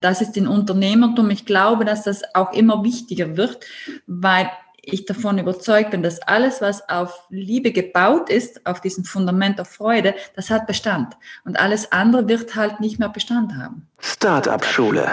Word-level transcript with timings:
Das 0.00 0.20
ist 0.20 0.36
in 0.36 0.46
Unternehmertum. 0.46 1.28
Ich 1.30 1.44
glaube, 1.44 1.84
dass 1.84 2.04
das 2.04 2.22
auch 2.34 2.52
immer 2.52 2.84
wichtiger 2.84 3.36
wird, 3.36 3.58
weil 4.06 4.48
ich 4.80 5.06
davon 5.06 5.38
überzeugt 5.38 5.90
bin, 5.90 6.04
dass 6.04 6.22
alles, 6.22 6.60
was 6.60 6.88
auf 6.88 7.26
Liebe 7.30 7.72
gebaut 7.72 8.30
ist, 8.30 8.64
auf 8.64 8.80
diesem 8.80 9.04
Fundament 9.04 9.58
der 9.58 9.64
Freude, 9.64 10.14
das 10.36 10.50
hat 10.50 10.68
Bestand. 10.68 11.16
Und 11.44 11.58
alles 11.58 11.90
andere 11.90 12.28
wird 12.28 12.54
halt 12.54 12.78
nicht 12.78 13.00
mehr 13.00 13.08
Bestand 13.08 13.54
haben. 13.56 13.88
Startup 13.98 14.64
Schule. 14.64 15.10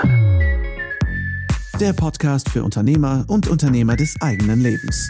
Der 1.80 1.94
Podcast 1.94 2.48
für 2.50 2.64
Unternehmer 2.64 3.26
und 3.28 3.48
Unternehmer 3.48 3.96
des 3.96 4.16
eigenen 4.22 4.62
Lebens. 4.62 5.10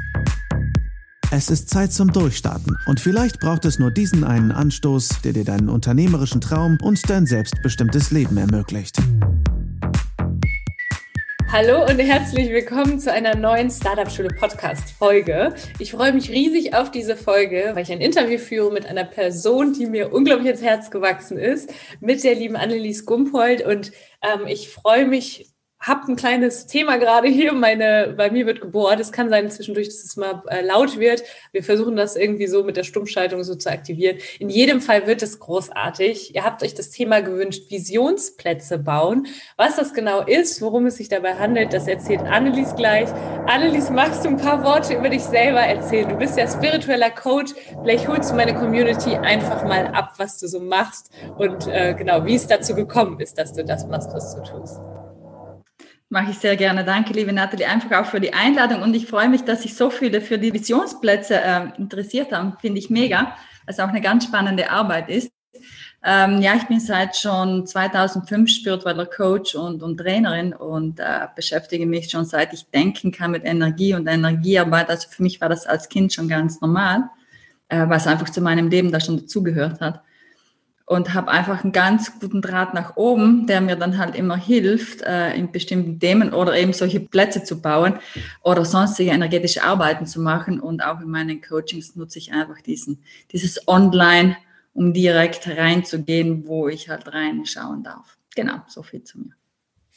Es 1.32 1.50
ist 1.50 1.70
Zeit 1.70 1.92
zum 1.92 2.14
Durchstarten 2.14 2.78
und 2.86 3.02
vielleicht 3.02 3.42
braucht 3.42 3.66
es 3.66 3.78
nur 3.78 3.92
diesen 3.92 4.24
einen 4.24 4.52
Anstoß, 4.52 5.22
der 5.24 5.34
dir 5.34 5.44
deinen 5.44 5.70
unternehmerischen 5.70 6.40
Traum 6.40 6.78
und 6.82 7.10
dein 7.10 7.26
selbstbestimmtes 7.26 8.12
Leben 8.12 8.38
ermöglicht. 8.38 8.98
Hallo 11.52 11.86
und 11.86 12.00
herzlich 12.00 12.50
willkommen 12.50 13.00
zu 13.00 13.12
einer 13.12 13.36
neuen 13.36 13.70
Startup 13.70 14.12
Schule 14.12 14.30
Podcast 14.30 14.92
Folge. 14.92 15.54
Ich 15.80 15.92
freue 15.92 16.12
mich 16.12 16.30
riesig 16.30 16.74
auf 16.74 16.92
diese 16.92 17.16
Folge, 17.16 17.72
weil 17.74 17.84
ich 17.84 17.92
ein 17.92 18.02
Interview 18.02 18.40
führe 18.40 18.74
mit 18.74 18.88
einer 18.88 19.06
Person, 19.06 19.74
die 19.74 19.86
mir 19.86 20.12
unglaublich 20.12 20.50
ins 20.50 20.62
Herz 20.64 20.90
gewachsen 20.90 21.38
ist, 21.38 21.72
mit 22.02 22.24
der 22.24 22.36
lieben 22.36 22.56
Annelies 22.56 23.06
Gumpold. 23.06 23.66
Und 23.66 23.92
ähm, 24.22 24.48
ich 24.48 24.70
freue 24.70 25.06
mich 25.06 25.55
habe 25.80 26.12
ein 26.12 26.16
kleines 26.16 26.66
Thema 26.66 26.98
gerade 26.98 27.28
hier. 27.28 27.54
Meine, 27.54 28.14
bei 28.18 28.32
mir 28.32 28.46
wird 28.46 28.62
gebohrt. 28.62 29.00
Es 29.00 29.12
kann 29.12 29.30
sein 29.30 29.50
zwischendurch, 29.52 29.88
dass 29.88 30.04
es 30.04 30.18
mal 30.18 30.42
äh, 30.48 30.62
laut 30.62 31.00
wird. 31.00 31.24
Wir 31.52 31.64
versuchen 31.64 31.96
das 31.96 32.16
irgendwie 32.16 32.48
so 32.48 32.64
mit 32.64 32.76
der 32.76 32.84
Stummschaltung 32.84 33.44
so 33.44 33.56
zu 33.56 33.70
aktivieren. 33.70 34.18
In 34.40 34.50
jedem 34.50 34.82
Fall 34.82 35.06
wird 35.06 35.22
es 35.22 35.40
großartig. 35.40 36.36
Ihr 36.36 36.44
habt 36.44 36.64
euch 36.64 36.74
das 36.74 36.90
Thema 36.90 37.22
gewünscht, 37.22 37.70
Visionsplätze 37.70 38.80
bauen. 38.80 39.28
Was 39.58 39.76
das 39.76 39.94
genau 39.94 40.22
ist, 40.22 40.62
worum 40.62 40.88
es 40.88 40.96
sich 40.98 41.10
dabei 41.10 41.36
handelt, 41.36 41.74
das 41.74 41.88
erzählt 41.88 42.22
Annelies 42.22 42.76
gleich. 42.76 43.10
Annelies, 43.46 43.90
magst 43.92 44.26
du 44.26 44.30
ein 44.30 44.38
paar 44.38 44.64
Worte 44.64 44.96
über 44.96 45.10
dich 45.10 45.24
selber 45.24 45.62
erzählen? 45.62 46.10
Du 46.10 46.16
bist 46.16 46.38
ja 46.38 46.48
spiritueller 46.48 47.12
Coach. 47.12 47.54
Vielleicht 47.84 48.08
holst 48.08 48.32
du 48.32 48.36
meine 48.36 48.56
Community 48.56 49.16
einfach 49.16 49.64
mal 49.64 49.88
ab, 49.88 50.14
was 50.18 50.40
du 50.40 50.48
so 50.48 50.60
machst 50.60 51.12
und 51.38 51.68
äh, 51.68 51.94
genau, 51.94 52.26
wie 52.26 52.36
es 52.36 52.48
dazu 52.48 52.74
gekommen 52.74 53.20
ist, 53.20 53.38
dass 53.38 53.54
du 53.54 53.64
das 53.64 53.86
machst, 53.86 54.12
was 54.14 54.36
du 54.36 54.42
tust. 54.42 54.80
Mache 56.16 56.32
ich 56.32 56.38
sehr 56.38 56.56
gerne. 56.56 56.86
Danke, 56.86 57.12
liebe 57.12 57.34
Nathalie, 57.34 57.68
einfach 57.68 57.92
auch 58.00 58.06
für 58.06 58.22
die 58.22 58.34
Einladung. 58.34 58.82
Und 58.82 58.94
ich 58.94 59.06
freue 59.06 59.28
mich, 59.28 59.44
dass 59.44 59.64
sich 59.64 59.76
so 59.76 59.90
viele 59.90 60.22
für 60.22 60.38
die 60.38 60.54
Visionsplätze 60.54 61.36
äh, 61.36 61.78
interessiert 61.78 62.32
haben. 62.32 62.54
Finde 62.62 62.80
ich 62.80 62.90
mega, 62.90 63.36
was 63.66 63.82
auch 63.82 63.90
eine 63.90 64.00
ganz 64.00 64.24
spannende 64.24 64.70
Arbeit 64.70 65.10
ist. 65.10 65.30
Ähm, 66.06 66.42
ja, 66.42 66.56
ich 66.56 66.64
bin 66.70 66.80
seit 66.80 67.18
schon 67.18 67.68
2005 67.68 68.50
spiritueller 68.50 69.08
Coach 69.08 69.56
und, 69.56 69.84
und 69.84 69.98
Trainerin 69.98 70.54
und 70.54 71.02
äh, 71.02 71.28
beschäftige 71.36 71.86
mich 71.86 72.10
schon 72.10 72.24
seit 72.24 72.54
ich 72.54 72.66
denken 72.70 73.12
kann 73.12 73.32
mit 73.32 73.44
Energie 73.44 73.94
und 73.94 74.08
Energiearbeit. 74.08 74.90
Also 74.90 75.10
für 75.10 75.22
mich 75.22 75.42
war 75.42 75.50
das 75.50 75.66
als 75.66 75.90
Kind 75.90 76.14
schon 76.14 76.30
ganz 76.30 76.62
normal, 76.62 77.10
äh, 77.68 77.90
was 77.90 78.08
einfach 78.08 78.30
zu 78.30 78.40
meinem 78.40 78.70
Leben 78.70 78.90
da 78.90 79.02
schon 79.02 79.18
dazugehört 79.18 79.82
hat 79.82 80.02
und 80.86 81.14
habe 81.14 81.32
einfach 81.32 81.64
einen 81.64 81.74
ganz 81.74 82.20
guten 82.20 82.42
Draht 82.42 82.74
nach 82.74 82.96
oben, 82.96 83.48
der 83.48 83.60
mir 83.62 83.76
dann 83.76 83.98
halt 83.98 84.16
immer 84.16 84.38
hilft, 84.38 85.02
äh, 85.02 85.34
in 85.34 85.52
bestimmten 85.52 86.00
Themen 86.00 86.34
oder 86.34 86.56
eben 86.56 86.74
solche 86.74 87.00
Plätze 87.00 87.44
zu 87.44 87.60
bauen 87.60 88.00
oder 88.44 88.66
sonstige 88.66 89.12
energetische 89.12 89.64
Arbeiten 89.64 90.06
zu 90.06 90.22
machen. 90.22 90.60
Und 90.60 90.84
auch 90.84 91.02
in 91.02 91.10
meinen 91.10 91.42
Coachings 91.42 91.96
nutze 91.96 92.20
ich 92.20 92.32
einfach 92.34 92.62
diesen, 92.62 93.04
dieses 93.32 93.68
Online, 93.68 94.38
um 94.74 94.94
direkt 94.94 95.48
reinzugehen, 95.48 96.46
wo 96.46 96.68
ich 96.68 96.90
halt 96.90 97.12
reinschauen 97.12 97.84
darf. 97.84 98.18
Genau, 98.36 98.60
so 98.68 98.84
viel 98.84 99.04
zu 99.04 99.20
mir. 99.20 99.32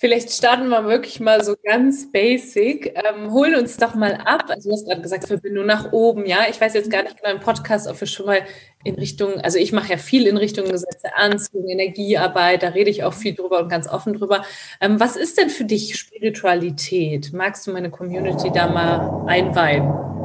Vielleicht 0.01 0.31
starten 0.31 0.69
wir 0.69 0.85
wirklich 0.85 1.19
mal 1.19 1.43
so 1.43 1.57
ganz 1.61 2.13
basic. 2.13 2.95
Ähm, 2.95 3.33
holen 3.33 3.57
uns 3.57 3.79
doch 3.79 3.97
mal 3.97 4.15
ab. 4.15 4.45
Also 4.49 4.69
du 4.69 4.77
hast 4.77 4.87
gerade 4.87 5.03
gesagt, 5.03 5.27
Verbindung 5.27 5.67
nach 5.67 5.93
oben, 5.93 6.25
ja. 6.25 6.47
Ich 6.49 6.61
weiß 6.61 6.75
jetzt 6.75 6.89
gar 6.89 7.03
nicht 7.03 7.21
genau 7.21 7.35
im 7.35 7.41
Podcast, 7.41 7.89
ob 7.89 7.99
wir 7.99 8.07
schon 8.07 8.27
mal 8.27 8.43
in 8.85 8.95
Richtung, 8.95 9.41
also 9.41 9.59
ich 9.59 9.73
mache 9.73 9.91
ja 9.91 9.97
viel 9.99 10.29
in 10.29 10.37
Richtung 10.37 10.67
Gesetze 10.67 11.17
Anziehung, 11.17 11.67
Energiearbeit, 11.67 12.63
da 12.63 12.69
rede 12.69 12.91
ich 12.91 13.03
auch 13.03 13.13
viel 13.13 13.35
drüber 13.35 13.59
und 13.59 13.69
ganz 13.69 13.89
offen 13.89 14.15
drüber. 14.15 14.45
Ähm, 14.81 15.01
was 15.01 15.17
ist 15.17 15.37
denn 15.37 15.51
für 15.51 15.65
dich 15.65 15.97
Spiritualität? 15.99 17.33
Magst 17.33 17.67
du 17.67 17.73
meine 17.73 17.91
Community 17.91 18.53
da 18.53 18.69
mal 18.69 19.25
einweihen? 19.27 20.18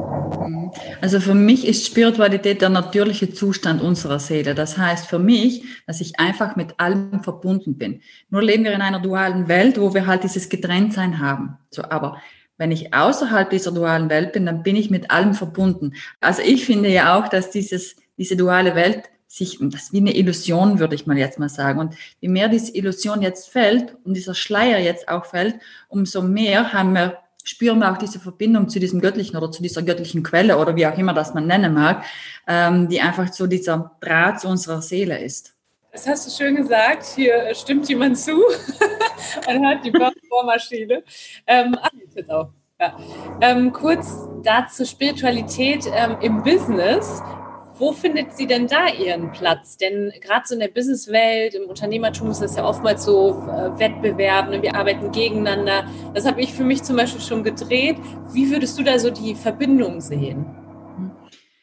Also 1.00 1.20
für 1.20 1.34
mich 1.34 1.66
ist 1.66 1.86
Spiritualität 1.86 2.62
der 2.62 2.68
natürliche 2.68 3.32
Zustand 3.32 3.82
unserer 3.82 4.18
Seele. 4.18 4.54
Das 4.54 4.78
heißt 4.78 5.06
für 5.06 5.18
mich, 5.18 5.64
dass 5.86 6.00
ich 6.00 6.18
einfach 6.18 6.56
mit 6.56 6.80
allem 6.80 7.22
verbunden 7.22 7.76
bin. 7.76 8.00
Nur 8.30 8.42
leben 8.42 8.64
wir 8.64 8.72
in 8.72 8.82
einer 8.82 9.00
dualen 9.00 9.48
Welt, 9.48 9.80
wo 9.80 9.94
wir 9.94 10.06
halt 10.06 10.24
dieses 10.24 10.48
Getrenntsein 10.48 11.20
haben. 11.20 11.58
So, 11.70 11.82
aber 11.84 12.20
wenn 12.56 12.70
ich 12.70 12.94
außerhalb 12.94 13.50
dieser 13.50 13.72
dualen 13.72 14.08
Welt 14.08 14.32
bin, 14.32 14.46
dann 14.46 14.62
bin 14.62 14.76
ich 14.76 14.90
mit 14.90 15.10
allem 15.10 15.34
verbunden. 15.34 15.94
Also 16.20 16.42
ich 16.42 16.64
finde 16.64 16.88
ja 16.88 17.18
auch, 17.18 17.28
dass 17.28 17.50
dieses, 17.50 17.96
diese 18.16 18.36
duale 18.36 18.74
Welt 18.74 19.04
sich, 19.26 19.58
das 19.60 19.84
ist 19.84 19.92
wie 19.92 19.98
eine 19.98 20.14
Illusion, 20.14 20.78
würde 20.78 20.94
ich 20.94 21.06
mal 21.06 21.18
jetzt 21.18 21.40
mal 21.40 21.48
sagen. 21.48 21.80
Und 21.80 21.94
je 22.20 22.28
mehr 22.28 22.48
diese 22.48 22.74
Illusion 22.74 23.22
jetzt 23.22 23.50
fällt 23.50 23.96
und 24.04 24.14
dieser 24.14 24.34
Schleier 24.34 24.78
jetzt 24.78 25.08
auch 25.08 25.24
fällt, 25.24 25.56
umso 25.88 26.22
mehr 26.22 26.72
haben 26.72 26.94
wir 26.94 27.18
spüren 27.44 27.78
wir 27.78 27.92
auch 27.92 27.98
diese 27.98 28.18
Verbindung 28.18 28.68
zu 28.68 28.80
diesem 28.80 29.00
Göttlichen 29.00 29.36
oder 29.36 29.52
zu 29.52 29.62
dieser 29.62 29.82
göttlichen 29.82 30.22
Quelle 30.22 30.58
oder 30.58 30.74
wie 30.74 30.86
auch 30.86 30.98
immer 30.98 31.14
das 31.14 31.34
man 31.34 31.46
nennen 31.46 31.74
mag, 31.74 32.04
ähm, 32.48 32.88
die 32.88 33.00
einfach 33.00 33.32
so 33.32 33.46
dieser 33.46 33.92
Draht 34.00 34.40
zu 34.40 34.48
unserer 34.48 34.82
Seele 34.82 35.22
ist. 35.22 35.54
Das 35.92 36.08
hast 36.08 36.26
du 36.26 36.30
schön 36.30 36.56
gesagt. 36.56 37.04
Hier 37.14 37.54
stimmt 37.54 37.88
jemand 37.88 38.18
zu. 38.18 38.32
Man 39.46 39.64
hat 39.64 39.84
die 39.84 39.92
Bohrmaschine. 39.92 41.04
Ähm, 41.46 41.76
ach, 41.80 41.90
jetzt 42.16 42.30
auch. 42.30 42.48
Ja. 42.80 42.96
Ähm, 43.40 43.72
kurz 43.72 44.26
dazu 44.42 44.84
Spiritualität 44.84 45.84
ähm, 45.94 46.16
im 46.20 46.42
Business. 46.42 47.22
Wo 47.76 47.92
findet 47.92 48.36
sie 48.36 48.46
denn 48.46 48.68
da 48.68 48.86
ihren 48.86 49.32
Platz? 49.32 49.76
Denn 49.76 50.12
gerade 50.20 50.46
so 50.46 50.54
in 50.54 50.60
der 50.60 50.68
Businesswelt, 50.68 51.54
im 51.54 51.68
Unternehmertum 51.68 52.30
ist 52.30 52.40
das 52.40 52.54
ja 52.54 52.64
oftmals 52.64 53.04
so 53.04 53.30
äh, 53.48 53.78
Wettbewerben, 53.78 54.52
ne? 54.52 54.62
wir 54.62 54.76
arbeiten 54.76 55.10
gegeneinander. 55.10 55.84
Das 56.14 56.24
habe 56.24 56.40
ich 56.40 56.52
für 56.52 56.62
mich 56.62 56.84
zum 56.84 56.96
Beispiel 56.96 57.20
schon 57.20 57.42
gedreht. 57.42 57.96
Wie 58.32 58.48
würdest 58.50 58.78
du 58.78 58.84
da 58.84 58.96
so 59.00 59.10
die 59.10 59.34
Verbindung 59.34 60.00
sehen? 60.00 60.46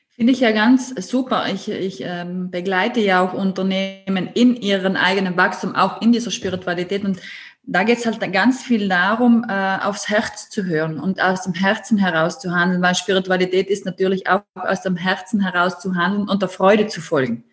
Finde 0.09 0.33
ich 0.33 0.41
ja 0.41 0.51
ganz 0.51 0.89
super. 0.89 1.45
Ich, 1.51 1.71
ich 1.71 2.01
ähm, 2.01 2.51
begleite 2.51 2.99
ja 2.99 3.21
auch 3.21 3.33
Unternehmen 3.33 4.29
in 4.33 4.55
ihren 4.55 4.97
eigenen 4.97 5.37
Wachstum, 5.37 5.75
auch 5.75 6.01
in 6.01 6.11
dieser 6.11 6.29
Spiritualität. 6.29 7.05
Und 7.05 7.19
da 7.63 7.83
geht 7.83 7.99
es 7.99 8.05
halt 8.05 8.19
ganz 8.33 8.63
viel 8.63 8.89
darum, 8.89 9.45
äh, 9.47 9.77
aufs 9.81 10.09
Herz 10.09 10.49
zu 10.49 10.65
hören 10.65 10.99
und 10.99 11.21
aus 11.21 11.43
dem 11.43 11.53
Herzen 11.53 11.97
heraus 11.97 12.39
zu 12.39 12.51
handeln, 12.51 12.81
weil 12.81 12.95
Spiritualität 12.95 13.69
ist 13.69 13.85
natürlich 13.85 14.27
auch 14.27 14.41
aus 14.55 14.81
dem 14.81 14.95
Herzen 14.95 15.41
heraus 15.41 15.79
zu 15.79 15.95
handeln 15.95 16.27
und 16.27 16.41
der 16.41 16.49
Freude 16.49 16.87
zu 16.87 17.01
folgen. 17.01 17.43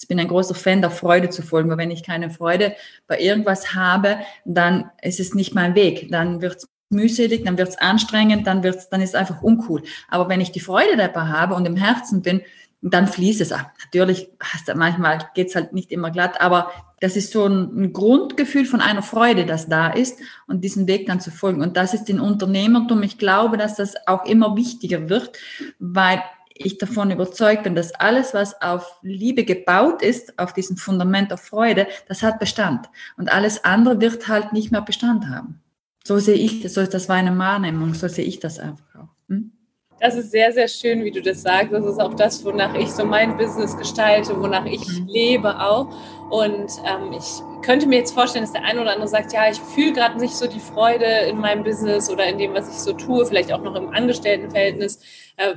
Ich 0.00 0.06
bin 0.06 0.20
ein 0.20 0.28
großer 0.28 0.54
Fan 0.54 0.80
der 0.80 0.90
Freude 0.90 1.28
zu 1.28 1.42
folgen, 1.42 1.68
weil 1.70 1.78
wenn 1.78 1.90
ich 1.90 2.04
keine 2.04 2.30
Freude 2.30 2.76
bei 3.08 3.18
irgendwas 3.18 3.74
habe, 3.74 4.18
dann 4.44 4.90
ist 5.02 5.20
es 5.20 5.34
nicht 5.34 5.54
mein 5.54 5.74
Weg. 5.74 6.08
Dann 6.10 6.40
wird 6.40 6.56
es 6.56 6.68
mühselig, 6.88 7.44
dann 7.44 7.58
wird 7.58 7.70
es 7.70 7.78
anstrengend, 7.78 8.46
dann 8.46 8.62
wird's, 8.62 8.88
dann 8.88 9.02
ist 9.02 9.10
es 9.10 9.14
einfach 9.16 9.42
uncool. 9.42 9.82
Aber 10.08 10.28
wenn 10.28 10.40
ich 10.40 10.52
die 10.52 10.60
Freude 10.60 10.96
dabei 10.96 11.22
habe 11.22 11.54
und 11.54 11.66
im 11.66 11.76
Herzen 11.76 12.22
bin, 12.22 12.42
dann 12.80 13.08
fließt 13.08 13.40
es 13.40 13.52
ab. 13.52 13.72
Natürlich, 13.84 14.28
manchmal 14.74 15.28
geht's 15.34 15.56
halt 15.56 15.72
nicht 15.72 15.90
immer 15.90 16.12
glatt, 16.12 16.40
aber 16.40 16.70
das 17.00 17.16
ist 17.16 17.32
so 17.32 17.46
ein, 17.46 17.92
Grundgefühl 17.92 18.64
von 18.64 18.80
einer 18.80 19.02
Freude, 19.02 19.46
das 19.46 19.68
da 19.68 19.88
ist 19.88 20.18
und 20.46 20.62
diesen 20.64 20.86
Weg 20.86 21.06
dann 21.06 21.20
zu 21.20 21.30
folgen. 21.30 21.62
Und 21.62 21.76
das 21.76 21.94
ist 21.94 22.08
in 22.08 22.20
Unternehmertum. 22.20 23.02
Ich 23.02 23.18
glaube, 23.18 23.56
dass 23.56 23.76
das 23.76 23.94
auch 24.06 24.24
immer 24.24 24.56
wichtiger 24.56 25.08
wird, 25.08 25.38
weil 25.78 26.22
ich 26.54 26.78
davon 26.78 27.10
überzeugt 27.10 27.62
bin, 27.62 27.76
dass 27.76 27.94
alles, 27.94 28.34
was 28.34 28.60
auf 28.60 28.98
Liebe 29.02 29.44
gebaut 29.44 30.02
ist, 30.02 30.38
auf 30.38 30.52
diesem 30.52 30.76
Fundament 30.76 31.30
der 31.30 31.38
Freude, 31.38 31.86
das 32.08 32.22
hat 32.22 32.40
Bestand. 32.40 32.88
Und 33.16 33.32
alles 33.32 33.64
andere 33.64 34.00
wird 34.00 34.26
halt 34.26 34.52
nicht 34.52 34.72
mehr 34.72 34.82
Bestand 34.82 35.28
haben. 35.28 35.60
So 36.04 36.18
sehe 36.18 36.34
ich 36.34 36.62
das, 36.62 36.74
so 36.74 36.80
ist 36.80 36.94
das 36.94 37.06
meine 37.06 37.36
Wahrnehmung, 37.38 37.94
so 37.94 38.08
sehe 38.08 38.24
ich 38.24 38.40
das 38.40 38.58
einfach 38.58 38.94
auch. 38.96 39.08
Hm? 39.28 39.52
Das 40.00 40.14
ist 40.14 40.30
sehr, 40.30 40.52
sehr 40.52 40.68
schön, 40.68 41.04
wie 41.04 41.10
du 41.10 41.20
das 41.20 41.42
sagst. 41.42 41.72
Das 41.72 41.84
ist 41.84 41.98
auch 41.98 42.14
das, 42.14 42.44
wonach 42.44 42.74
ich 42.74 42.90
so 42.90 43.04
mein 43.04 43.36
Business 43.36 43.76
gestalte, 43.76 44.40
wonach 44.40 44.64
ich 44.64 44.86
mhm. 44.86 45.08
lebe 45.08 45.60
auch. 45.60 45.92
Und 46.30 46.70
ähm, 46.84 47.12
ich 47.12 47.42
könnte 47.62 47.86
mir 47.86 47.98
jetzt 47.98 48.12
vorstellen, 48.12 48.44
dass 48.44 48.52
der 48.52 48.64
eine 48.64 48.80
oder 48.80 48.92
andere 48.92 49.08
sagt, 49.08 49.32
ja, 49.32 49.50
ich 49.50 49.58
fühle 49.58 49.92
gerade 49.92 50.18
nicht 50.18 50.34
so 50.34 50.46
die 50.46 50.60
Freude 50.60 51.06
in 51.28 51.38
meinem 51.38 51.64
Business 51.64 52.10
oder 52.10 52.26
in 52.26 52.38
dem, 52.38 52.54
was 52.54 52.68
ich 52.68 52.78
so 52.78 52.92
tue, 52.92 53.24
vielleicht 53.24 53.52
auch 53.52 53.62
noch 53.62 53.74
im 53.74 53.90
Angestelltenverhältnis. 53.90 55.00
Äh, 55.36 55.54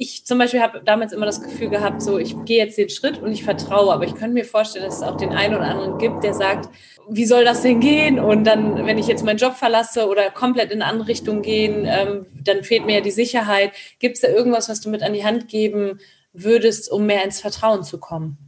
ich 0.00 0.24
zum 0.24 0.38
Beispiel 0.38 0.62
habe 0.62 0.80
damals 0.84 1.12
immer 1.12 1.26
das 1.26 1.42
Gefühl 1.42 1.70
gehabt, 1.70 2.00
so 2.02 2.18
ich 2.18 2.36
gehe 2.44 2.64
jetzt 2.64 2.78
den 2.78 2.88
Schritt 2.88 3.20
und 3.20 3.32
ich 3.32 3.42
vertraue, 3.42 3.92
aber 3.92 4.04
ich 4.04 4.14
könnte 4.14 4.34
mir 4.34 4.44
vorstellen, 4.44 4.84
dass 4.84 4.98
es 4.98 5.02
auch 5.02 5.16
den 5.16 5.30
einen 5.30 5.56
oder 5.56 5.64
anderen 5.64 5.98
gibt, 5.98 6.22
der 6.22 6.34
sagt, 6.34 6.68
wie 7.10 7.24
soll 7.24 7.44
das 7.44 7.62
denn 7.62 7.80
gehen? 7.80 8.20
Und 8.20 8.44
dann, 8.44 8.86
wenn 8.86 8.98
ich 8.98 9.08
jetzt 9.08 9.24
meinen 9.24 9.38
Job 9.38 9.54
verlasse 9.54 10.06
oder 10.06 10.30
komplett 10.30 10.70
in 10.70 10.82
eine 10.82 10.90
andere 10.90 11.08
Richtung 11.08 11.42
gehen, 11.42 11.84
ähm, 11.84 12.26
dann 12.44 12.62
fehlt 12.62 12.86
mir 12.86 12.96
ja 12.96 13.00
die 13.00 13.10
Sicherheit. 13.10 13.72
Gibt 13.98 14.16
es 14.16 14.20
da 14.20 14.28
irgendwas, 14.28 14.68
was 14.68 14.80
du 14.80 14.88
mit 14.88 15.02
an 15.02 15.14
die 15.14 15.24
Hand 15.24 15.48
geben 15.48 15.98
würdest, 16.32 16.92
um 16.92 17.06
mehr 17.06 17.24
ins 17.24 17.40
Vertrauen 17.40 17.82
zu 17.82 17.98
kommen? 17.98 18.47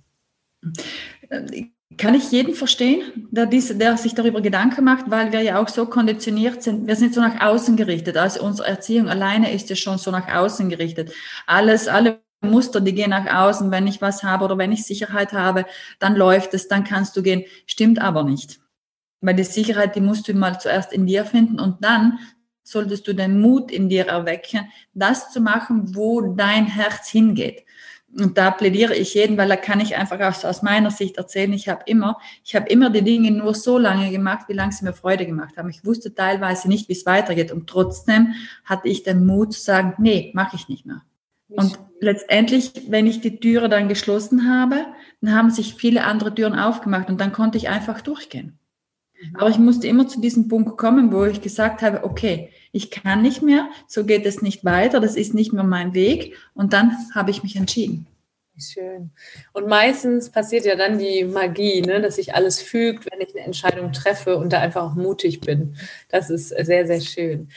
Kann 1.96 2.14
ich 2.14 2.30
jeden 2.30 2.54
verstehen, 2.54 3.28
der, 3.30 3.46
dies, 3.46 3.76
der 3.76 3.96
sich 3.96 4.14
darüber 4.14 4.40
Gedanken 4.40 4.84
macht, 4.84 5.10
weil 5.10 5.32
wir 5.32 5.42
ja 5.42 5.60
auch 5.60 5.68
so 5.68 5.86
konditioniert 5.86 6.62
sind. 6.62 6.86
Wir 6.86 6.96
sind 6.96 7.14
so 7.14 7.20
nach 7.20 7.40
außen 7.40 7.76
gerichtet. 7.76 8.16
Also 8.16 8.42
unsere 8.42 8.68
Erziehung 8.68 9.08
alleine 9.08 9.52
ist 9.52 9.70
ja 9.70 9.76
schon 9.76 9.98
so 9.98 10.10
nach 10.10 10.28
außen 10.32 10.68
gerichtet. 10.68 11.12
Alles, 11.46 11.88
alle 11.88 12.20
Muster, 12.42 12.80
die 12.80 12.94
gehen 12.94 13.10
nach 13.10 13.26
außen. 13.26 13.70
Wenn 13.70 13.86
ich 13.86 14.00
was 14.00 14.22
habe 14.22 14.44
oder 14.44 14.56
wenn 14.56 14.72
ich 14.72 14.84
Sicherheit 14.84 15.32
habe, 15.32 15.66
dann 15.98 16.16
läuft 16.16 16.54
es, 16.54 16.68
dann 16.68 16.84
kannst 16.84 17.16
du 17.16 17.22
gehen. 17.22 17.44
Stimmt 17.66 18.00
aber 18.00 18.24
nicht. 18.24 18.60
Weil 19.20 19.34
die 19.34 19.44
Sicherheit, 19.44 19.96
die 19.96 20.00
musst 20.00 20.28
du 20.28 20.34
mal 20.34 20.58
zuerst 20.58 20.92
in 20.92 21.06
dir 21.06 21.24
finden 21.24 21.60
und 21.60 21.84
dann 21.84 22.18
solltest 22.62 23.06
du 23.08 23.14
den 23.14 23.40
Mut 23.40 23.70
in 23.70 23.88
dir 23.88 24.06
erwecken, 24.06 24.70
das 24.94 25.32
zu 25.32 25.40
machen, 25.40 25.94
wo 25.94 26.34
dein 26.34 26.66
Herz 26.66 27.08
hingeht. 27.08 27.64
Und 28.18 28.36
da 28.36 28.50
plädiere 28.50 28.94
ich 28.94 29.14
jeden, 29.14 29.36
weil 29.36 29.48
da 29.48 29.56
kann 29.56 29.78
ich 29.78 29.96
einfach 29.96 30.18
aus, 30.20 30.44
aus 30.44 30.62
meiner 30.62 30.90
Sicht 30.90 31.16
erzählen, 31.16 31.52
ich 31.52 31.68
habe 31.68 31.82
immer, 31.86 32.18
ich 32.44 32.56
habe 32.56 32.68
immer 32.68 32.90
die 32.90 33.02
Dinge 33.02 33.30
nur 33.30 33.54
so 33.54 33.78
lange 33.78 34.10
gemacht, 34.10 34.48
wie 34.48 34.54
lange 34.54 34.72
sie 34.72 34.84
mir 34.84 34.92
Freude 34.92 35.26
gemacht 35.26 35.56
haben. 35.56 35.70
Ich 35.70 35.84
wusste 35.84 36.12
teilweise 36.12 36.68
nicht, 36.68 36.88
wie 36.88 36.94
es 36.94 37.06
weitergeht. 37.06 37.52
Und 37.52 37.68
trotzdem 37.68 38.34
hatte 38.64 38.88
ich 38.88 39.04
den 39.04 39.24
Mut 39.24 39.52
zu 39.52 39.60
sagen, 39.60 39.94
nee, 39.98 40.32
mache 40.34 40.56
ich 40.56 40.68
nicht 40.68 40.86
mehr. 40.86 41.02
Und 41.48 41.78
letztendlich, 42.00 42.72
wenn 42.88 43.06
ich 43.06 43.20
die 43.20 43.38
Türe 43.38 43.68
dann 43.68 43.88
geschlossen 43.88 44.48
habe, 44.48 44.86
dann 45.20 45.34
haben 45.34 45.50
sich 45.50 45.74
viele 45.74 46.04
andere 46.04 46.34
Türen 46.34 46.58
aufgemacht 46.58 47.08
und 47.08 47.20
dann 47.20 47.32
konnte 47.32 47.58
ich 47.58 47.68
einfach 47.68 48.00
durchgehen. 48.00 48.58
Mhm. 49.20 49.36
Aber 49.36 49.50
ich 49.50 49.58
musste 49.58 49.86
immer 49.86 50.08
zu 50.08 50.20
diesem 50.20 50.48
Punkt 50.48 50.78
kommen, 50.78 51.12
wo 51.12 51.24
ich 51.24 51.40
gesagt 51.40 51.82
habe, 51.82 52.04
okay, 52.04 52.50
ich 52.72 52.90
kann 52.90 53.22
nicht 53.22 53.42
mehr, 53.42 53.68
so 53.86 54.04
geht 54.04 54.26
es 54.26 54.42
nicht 54.42 54.64
weiter, 54.64 55.00
das 55.00 55.16
ist 55.16 55.34
nicht 55.34 55.52
mehr 55.52 55.64
mein 55.64 55.94
Weg. 55.94 56.36
Und 56.54 56.72
dann 56.72 56.96
habe 57.14 57.30
ich 57.30 57.42
mich 57.42 57.56
entschieden. 57.56 58.06
Schön. 58.58 59.10
Und 59.52 59.68
meistens 59.68 60.30
passiert 60.30 60.66
ja 60.66 60.76
dann 60.76 60.98
die 60.98 61.24
Magie, 61.24 61.80
ne, 61.80 62.00
dass 62.00 62.16
sich 62.16 62.34
alles 62.34 62.60
fügt, 62.60 63.10
wenn 63.10 63.20
ich 63.20 63.34
eine 63.34 63.46
Entscheidung 63.46 63.92
treffe 63.92 64.36
und 64.36 64.52
da 64.52 64.60
einfach 64.60 64.82
auch 64.82 64.94
mutig 64.94 65.40
bin. 65.40 65.76
Das 66.10 66.28
ist 66.28 66.48
sehr, 66.48 66.86
sehr 66.86 67.00
schön. 67.00 67.48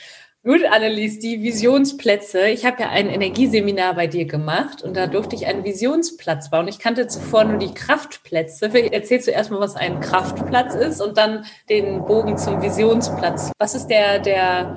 Gut, 0.46 0.62
Annelies, 0.70 1.20
die 1.20 1.42
Visionsplätze. 1.42 2.48
Ich 2.48 2.66
habe 2.66 2.82
ja 2.82 2.90
ein 2.90 3.08
Energieseminar 3.08 3.94
bei 3.94 4.06
dir 4.06 4.26
gemacht 4.26 4.82
und 4.82 4.94
da 4.94 5.06
durfte 5.06 5.34
ich 5.34 5.46
einen 5.46 5.64
Visionsplatz 5.64 6.50
bauen. 6.50 6.68
Ich 6.68 6.78
kannte 6.78 7.06
zuvor 7.06 7.44
nur 7.44 7.56
die 7.56 7.72
Kraftplätze. 7.72 8.66
Erzählst 8.92 9.26
du 9.26 9.30
erstmal, 9.30 9.60
was 9.60 9.74
ein 9.74 10.00
Kraftplatz 10.00 10.74
ist 10.74 11.00
und 11.00 11.16
dann 11.16 11.46
den 11.70 12.04
Bogen 12.04 12.36
zum 12.36 12.60
Visionsplatz. 12.60 13.52
Was 13.58 13.74
ist 13.74 13.86
der, 13.86 14.18
der 14.18 14.76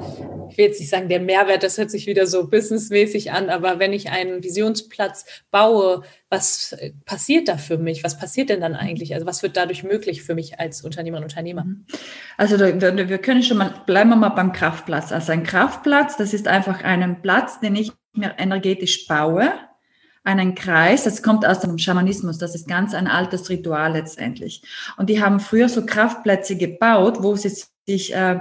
ich 0.50 0.58
will 0.58 0.66
jetzt 0.66 0.80
nicht 0.80 0.90
sagen, 0.90 1.10
der 1.10 1.20
Mehrwert, 1.20 1.64
das 1.64 1.78
hört 1.78 1.92
sich 1.92 2.08
wieder 2.08 2.26
so 2.26 2.48
businessmäßig 2.48 3.32
an, 3.32 3.50
aber 3.50 3.80
wenn 3.80 3.94
ich 3.94 4.10
einen 4.10 4.44
Visionsplatz 4.44 5.26
baue, 5.52 6.04
was 6.30 6.76
passiert 7.06 7.48
da 7.48 7.58
für 7.58 7.78
mich? 7.78 8.04
Was 8.04 8.18
passiert 8.18 8.50
denn 8.50 8.62
dann 8.62 8.76
eigentlich? 8.76 9.14
Also 9.14 9.26
was 9.26 9.44
wird 9.44 9.56
dadurch 9.56 9.84
möglich 9.84 10.24
für 10.24 10.36
mich 10.36 10.60
als 10.60 10.84
Unternehmerin 10.84 11.24
und 11.24 11.32
Unternehmer? 11.32 11.64
Mhm. 11.64 11.86
Also 12.38 12.60
wir 12.60 13.18
können 13.20 13.44
schon 13.44 13.58
mal, 13.58 13.74
bleiben 13.86 14.10
wir 14.10 14.16
mal 14.16 14.30
beim 14.30 14.52
Kraftplatz. 14.52 15.12
Also 15.12 15.32
ein 15.32 15.44
Kraftplatz, 15.44 15.57
das 16.18 16.34
ist 16.34 16.48
einfach 16.48 16.84
ein 16.84 17.22
Platz, 17.22 17.60
den 17.60 17.76
ich 17.76 17.92
mir 18.14 18.36
energetisch 18.38 19.08
baue, 19.08 19.52
einen 20.24 20.56
Kreis, 20.56 21.06
das 21.06 21.24
kommt 21.24 21.46
aus 21.46 21.62
dem 21.62 21.78
Schamanismus, 21.78 22.38
das 22.38 22.54
ist 22.54 22.68
ganz 22.68 22.94
ein 22.94 23.08
altes 23.08 23.50
Ritual 23.50 23.94
letztendlich. 23.94 24.62
Und 24.98 25.10
die 25.10 25.24
haben 25.24 25.40
früher 25.40 25.70
so 25.70 25.86
Kraftplätze 25.86 26.58
gebaut, 26.58 27.24
wo 27.24 27.36
sie 27.36 27.50
sich 27.86 28.14
äh, 28.14 28.40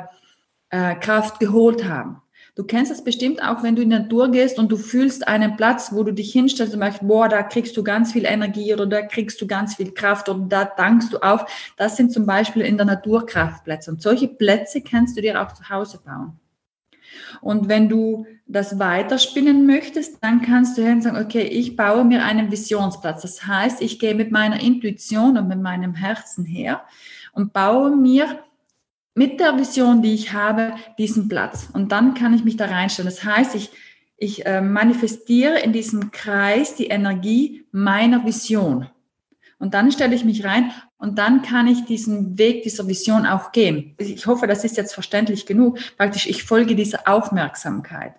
äh, 0.71 0.95
Kraft 0.97 1.39
geholt 1.39 1.85
haben. 1.85 2.23
Du 2.57 2.65
kennst 2.65 2.91
das 2.91 3.05
bestimmt 3.05 3.43
auch, 3.43 3.63
wenn 3.63 3.77
du 3.77 3.83
in 3.83 3.91
die 3.91 3.99
Natur 3.99 4.31
gehst 4.31 4.59
und 4.59 4.73
du 4.73 4.79
fühlst 4.79 5.29
einen 5.29 5.57
Platz, 5.57 5.93
wo 5.93 6.03
du 6.03 6.13
dich 6.13 6.33
hinstellst 6.33 6.73
und 6.73 6.81
merkst, 6.81 7.07
boah, 7.07 7.29
da 7.29 7.43
kriegst 7.43 7.77
du 7.77 7.85
ganz 7.85 8.13
viel 8.13 8.25
Energie 8.25 8.73
oder 8.73 8.87
da 8.87 9.03
kriegst 9.03 9.41
du 9.43 9.47
ganz 9.47 9.75
viel 9.75 9.93
Kraft 9.93 10.31
oder 10.31 10.41
da 10.49 10.65
dankst 10.65 11.13
du 11.13 11.19
auf. 11.19 11.45
Das 11.77 11.99
sind 11.99 12.13
zum 12.13 12.25
Beispiel 12.25 12.63
in 12.63 12.79
der 12.79 12.87
Natur 12.87 13.27
Kraftplätze. 13.27 13.91
Und 13.91 14.01
solche 14.01 14.27
Plätze 14.27 14.81
kannst 14.81 15.19
du 15.19 15.21
dir 15.21 15.41
auch 15.41 15.53
zu 15.53 15.69
Hause 15.69 16.01
bauen. 16.03 16.41
Und 17.41 17.69
wenn 17.69 17.89
du 17.89 18.27
das 18.47 18.79
weiterspinnen 18.79 19.67
möchtest, 19.67 20.23
dann 20.23 20.41
kannst 20.43 20.79
du 20.79 20.83
sagen, 21.01 21.17
okay, 21.17 21.43
ich 21.43 21.77
baue 21.77 22.05
mir 22.05 22.25
einen 22.25 22.51
Visionsplatz. 22.51 23.23
Das 23.23 23.47
heißt, 23.47 23.83
ich 23.83 23.99
gehe 23.99 24.15
mit 24.15 24.31
meiner 24.31 24.61
Intuition 24.61 25.37
und 25.37 25.49
mit 25.49 25.61
meinem 25.61 25.95
Herzen 25.95 26.45
her 26.45 26.83
und 27.33 27.53
baue 27.53 27.95
mir 27.95 28.39
mit 29.15 29.41
der 29.41 29.59
Vision, 29.59 30.03
die 30.03 30.15
ich 30.15 30.33
habe, 30.33 30.75
diesen 30.99 31.29
Platz. 31.29 31.69
Und 31.73 31.91
dann 31.91 32.15
kann 32.15 32.35
ich 32.35 32.45
mich 32.45 32.57
da 32.57 32.67
reinstellen. 32.67 33.11
Das 33.11 33.25
heißt, 33.25 33.55
ich, 33.55 33.71
ich 34.17 34.47
äh, 34.47 34.61
manifestiere 34.61 35.59
in 35.59 35.73
diesem 35.73 36.11
Kreis 36.13 36.77
die 36.77 36.87
Energie 36.87 37.65
meiner 37.73 38.25
Vision. 38.25 38.87
Und 39.59 39.75
dann 39.75 39.91
stelle 39.91 40.15
ich 40.15 40.25
mich 40.25 40.45
rein 40.45 40.71
und 40.99 41.19
dann 41.19 41.43
kann 41.43 41.67
ich 41.67 41.85
diesen 41.85 42.39
Weg 42.39 42.63
dieser 42.63 42.89
Vision 42.89 43.27
auch 43.27 43.53
gehen. 43.53 43.95
Ich 43.99 44.27
hoffe, 44.27 44.47
das 44.47 44.65
ist 44.65 44.77
jetzt 44.77 44.95
verständlich 44.95 45.45
genug. 45.45 45.79
Praktisch, 45.97 46.27
ich 46.27 46.43
folge 46.43 46.75
dieser 46.75 47.07
Aufmerksamkeit. 47.07 48.15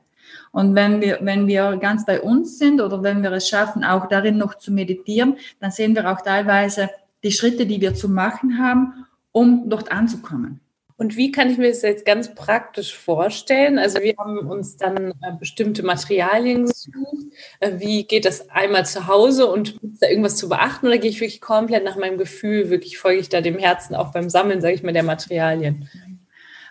Und 0.51 0.75
wenn 0.75 1.01
wir, 1.01 1.19
wenn 1.21 1.47
wir 1.47 1.77
ganz 1.77 2.05
bei 2.05 2.21
uns 2.21 2.57
sind 2.57 2.79
oder 2.81 3.01
wenn 3.03 3.23
wir 3.23 3.31
es 3.31 3.49
schaffen, 3.49 3.83
auch 3.83 4.07
darin 4.07 4.37
noch 4.37 4.55
zu 4.55 4.71
meditieren, 4.71 5.37
dann 5.59 5.71
sehen 5.71 5.95
wir 5.95 6.09
auch 6.11 6.21
teilweise 6.21 6.89
die 7.23 7.31
Schritte, 7.31 7.65
die 7.65 7.81
wir 7.81 7.95
zu 7.95 8.09
machen 8.09 8.59
haben, 8.59 9.05
um 9.31 9.69
dort 9.69 9.91
anzukommen. 9.91 10.59
Und 10.97 11.15
wie 11.15 11.31
kann 11.31 11.51
ich 11.51 11.59
mir 11.59 11.69
das 11.69 11.83
jetzt 11.83 12.05
ganz 12.05 12.33
praktisch 12.33 12.97
vorstellen? 12.97 13.77
Also 13.77 14.01
wir 14.01 14.15
haben 14.17 14.39
uns 14.39 14.77
dann 14.77 15.11
äh, 15.21 15.31
bestimmte 15.39 15.83
Materialien 15.83 16.65
gesucht. 16.65 17.27
Äh, 17.59 17.73
wie 17.77 18.03
geht 18.03 18.25
das 18.25 18.49
einmal 18.49 18.83
zu 18.87 19.05
Hause 19.07 19.45
und 19.45 19.77
ist 19.83 20.01
da 20.01 20.07
irgendwas 20.07 20.37
zu 20.37 20.49
beachten 20.49 20.87
oder 20.87 20.97
gehe 20.97 21.11
ich 21.11 21.21
wirklich 21.21 21.39
komplett 21.39 21.83
nach 21.83 21.97
meinem 21.97 22.17
Gefühl, 22.17 22.71
wirklich 22.71 22.97
folge 22.97 23.19
ich 23.19 23.29
da 23.29 23.41
dem 23.41 23.59
Herzen 23.59 23.93
auch 23.93 24.11
beim 24.11 24.29
Sammeln, 24.29 24.59
sage 24.59 24.73
ich 24.73 24.81
mal, 24.81 24.91
der 24.91 25.03
Materialien? 25.03 25.87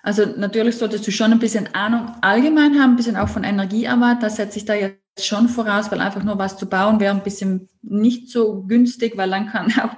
Also 0.06 0.24
natürlich 0.24 0.78
solltest 0.78 1.04
du 1.04 1.10
schon 1.10 1.32
ein 1.32 1.40
bisschen 1.40 1.74
Ahnung 1.74 2.12
allgemein 2.20 2.80
haben, 2.80 2.92
ein 2.92 2.96
bisschen 2.96 3.16
auch 3.16 3.28
von 3.28 3.42
Energiearbeit. 3.42 4.22
Da 4.22 4.30
setze 4.30 4.56
ich 4.56 4.64
da 4.64 4.74
jetzt 4.74 5.00
schon 5.18 5.48
voraus, 5.48 5.90
weil 5.90 6.00
einfach 6.00 6.22
nur 6.22 6.38
was 6.38 6.56
zu 6.56 6.68
bauen 6.68 7.00
wäre 7.00 7.12
ein 7.12 7.24
bisschen 7.24 7.68
nicht 7.82 8.30
so 8.30 8.62
günstig, 8.62 9.16
weil 9.16 9.30
dann 9.30 9.48
kann 9.48 9.66
auch, 9.82 9.96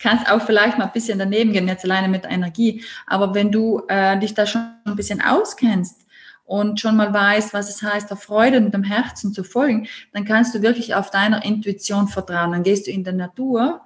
kann 0.00 0.18
es 0.20 0.28
auch 0.28 0.42
vielleicht 0.42 0.78
mal 0.78 0.86
ein 0.86 0.92
bisschen 0.92 1.20
daneben 1.20 1.52
gehen, 1.52 1.68
jetzt 1.68 1.84
alleine 1.84 2.08
mit 2.08 2.24
Energie. 2.28 2.82
Aber 3.06 3.36
wenn 3.36 3.52
du 3.52 3.82
äh, 3.86 4.18
dich 4.18 4.34
da 4.34 4.46
schon 4.46 4.66
ein 4.84 4.96
bisschen 4.96 5.22
auskennst 5.22 6.08
und 6.44 6.80
schon 6.80 6.96
mal 6.96 7.14
weißt, 7.14 7.54
was 7.54 7.70
es 7.70 7.84
heißt, 7.84 8.10
der 8.10 8.16
Freude 8.16 8.58
und 8.58 8.74
dem 8.74 8.82
Herzen 8.82 9.32
zu 9.32 9.44
folgen, 9.44 9.86
dann 10.12 10.24
kannst 10.24 10.56
du 10.56 10.62
wirklich 10.62 10.96
auf 10.96 11.12
deiner 11.12 11.44
Intuition 11.44 12.08
vertrauen. 12.08 12.50
Dann 12.50 12.64
gehst 12.64 12.88
du 12.88 12.90
in 12.90 13.04
der 13.04 13.12
Natur, 13.12 13.82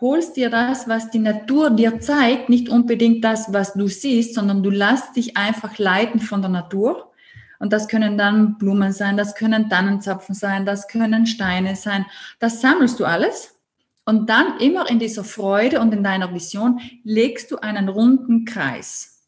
holst 0.00 0.36
dir 0.36 0.50
das, 0.50 0.88
was 0.88 1.10
die 1.10 1.18
Natur 1.18 1.70
dir 1.70 2.00
zeigt, 2.00 2.48
nicht 2.48 2.68
unbedingt 2.68 3.24
das, 3.24 3.52
was 3.52 3.74
du 3.74 3.88
siehst, 3.88 4.34
sondern 4.34 4.62
du 4.62 4.70
lässt 4.70 5.16
dich 5.16 5.36
einfach 5.36 5.78
leiten 5.78 6.20
von 6.20 6.42
der 6.42 6.50
Natur 6.50 7.12
und 7.58 7.72
das 7.72 7.88
können 7.88 8.18
dann 8.18 8.58
Blumen 8.58 8.92
sein, 8.92 9.16
das 9.16 9.34
können 9.34 9.70
Tannenzapfen 9.70 10.34
sein, 10.34 10.66
das 10.66 10.88
können 10.88 11.26
Steine 11.26 11.76
sein. 11.76 12.06
Das 12.38 12.60
sammelst 12.60 13.00
du 13.00 13.04
alles. 13.04 13.58
Und 14.04 14.30
dann 14.30 14.60
immer 14.60 14.88
in 14.88 14.98
dieser 14.98 15.24
Freude 15.24 15.80
und 15.80 15.92
in 15.92 16.04
deiner 16.04 16.32
Vision 16.32 16.80
legst 17.02 17.50
du 17.50 17.56
einen 17.56 17.88
runden 17.88 18.44
Kreis. 18.44 19.24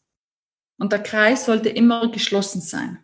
Und 0.77 0.93
der 0.93 1.03
Kreis 1.03 1.45
sollte 1.45 1.69
immer 1.69 2.11
geschlossen 2.11 2.61
sein. 2.61 2.99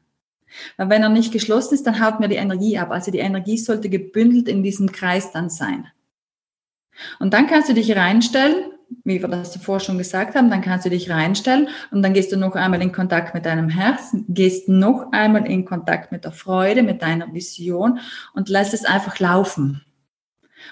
Weil 0.77 0.89
wenn 0.89 1.03
er 1.03 1.09
nicht 1.09 1.33
geschlossen 1.33 1.73
ist, 1.73 1.85
dann 1.85 1.99
haut 1.99 2.21
mir 2.21 2.29
die 2.29 2.35
Energie 2.35 2.77
ab. 2.77 2.91
Also 2.91 3.11
die 3.11 3.19
Energie 3.19 3.57
sollte 3.57 3.89
gebündelt 3.89 4.47
in 4.47 4.63
diesem 4.63 4.91
Kreis 4.91 5.33
dann 5.33 5.49
sein. 5.49 5.87
Und 7.19 7.33
dann 7.33 7.47
kannst 7.47 7.69
du 7.69 7.73
dich 7.73 7.95
reinstellen 7.95 8.71
wie 9.03 9.21
wir 9.21 9.27
das 9.27 9.51
zuvor 9.51 9.79
schon 9.79 9.97
gesagt 9.97 10.35
haben, 10.35 10.49
dann 10.49 10.61
kannst 10.61 10.85
du 10.85 10.89
dich 10.89 11.09
reinstellen 11.09 11.69
und 11.91 12.01
dann 12.01 12.13
gehst 12.13 12.31
du 12.31 12.37
noch 12.37 12.55
einmal 12.55 12.81
in 12.81 12.91
Kontakt 12.91 13.33
mit 13.33 13.45
deinem 13.45 13.69
Herzen, 13.69 14.25
gehst 14.29 14.69
noch 14.69 15.11
einmal 15.11 15.45
in 15.47 15.65
Kontakt 15.65 16.11
mit 16.11 16.23
der 16.23 16.31
Freude, 16.31 16.83
mit 16.83 17.01
deiner 17.01 17.33
Vision 17.33 17.99
und 18.33 18.49
lässt 18.49 18.73
es 18.73 18.85
einfach 18.85 19.19
laufen. 19.19 19.83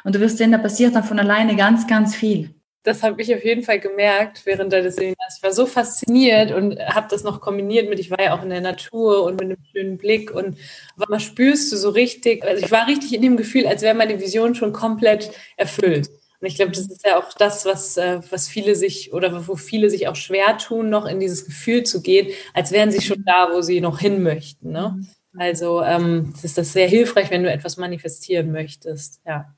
Und 0.03 0.15
du 0.15 0.19
wirst 0.19 0.37
sehen, 0.37 0.51
da 0.51 0.57
passiert 0.57 0.95
dann 0.95 1.03
von 1.03 1.19
alleine 1.19 1.55
ganz, 1.55 1.87
ganz 1.87 2.15
viel. 2.15 2.55
Das 2.83 3.01
habe 3.01 3.21
ich 3.21 3.33
auf 3.33 3.43
jeden 3.43 3.63
Fall 3.63 3.79
gemerkt 3.79 4.45
während 4.45 4.73
deines 4.73 4.95
Seminars. 4.95 5.37
Ich 5.37 5.43
war 5.43 5.53
so 5.53 5.65
fasziniert 5.65 6.51
und 6.51 6.77
habe 6.79 7.07
das 7.09 7.23
noch 7.23 7.39
kombiniert 7.39 7.89
mit, 7.89 7.97
ich 7.99 8.11
war 8.11 8.21
ja 8.21 8.37
auch 8.37 8.43
in 8.43 8.49
der 8.49 8.59
Natur 8.59 9.23
und 9.23 9.39
mit 9.39 9.43
einem 9.43 9.57
schönen 9.71 9.97
Blick 9.97 10.31
und 10.31 10.57
einmal 10.99 11.21
spürst 11.21 11.71
du 11.71 11.77
so 11.77 11.89
richtig, 11.89 12.43
also 12.43 12.63
ich 12.63 12.71
war 12.71 12.87
richtig 12.87 13.13
in 13.13 13.21
dem 13.21 13.37
Gefühl, 13.37 13.67
als 13.67 13.81
wäre 13.83 13.95
meine 13.95 14.19
Vision 14.19 14.53
schon 14.53 14.73
komplett 14.73 15.31
erfüllt. 15.55 16.09
Und 16.41 16.47
ich 16.47 16.55
glaube, 16.55 16.71
das 16.71 16.87
ist 16.87 17.05
ja 17.05 17.17
auch 17.17 17.31
das, 17.31 17.63
was, 17.63 17.95
äh, 17.95 18.19
was 18.29 18.49
viele 18.49 18.75
sich 18.75 19.13
oder 19.13 19.47
wo 19.47 19.55
viele 19.55 19.89
sich 19.89 20.09
auch 20.09 20.17
schwer 20.17 20.57
tun, 20.57 20.89
noch 20.89 21.05
in 21.05 21.21
dieses 21.21 21.45
Gefühl 21.45 21.83
zu 21.83 22.01
gehen, 22.01 22.33
als 22.53 22.73
wären 22.73 22.91
sie 22.91 23.01
schon 23.01 23.23
da, 23.25 23.51
wo 23.53 23.61
sie 23.61 23.79
noch 23.79 23.99
hin 23.99 24.21
möchten. 24.21 24.71
Ne? 24.73 24.93
Mhm. 24.97 25.07
Also 25.39 25.81
ähm, 25.81 26.33
ist 26.43 26.57
das 26.57 26.73
sehr 26.73 26.89
hilfreich, 26.89 27.31
wenn 27.31 27.43
du 27.43 27.49
etwas 27.49 27.77
manifestieren 27.77 28.51
möchtest. 28.51 29.21
Ja. 29.25 29.55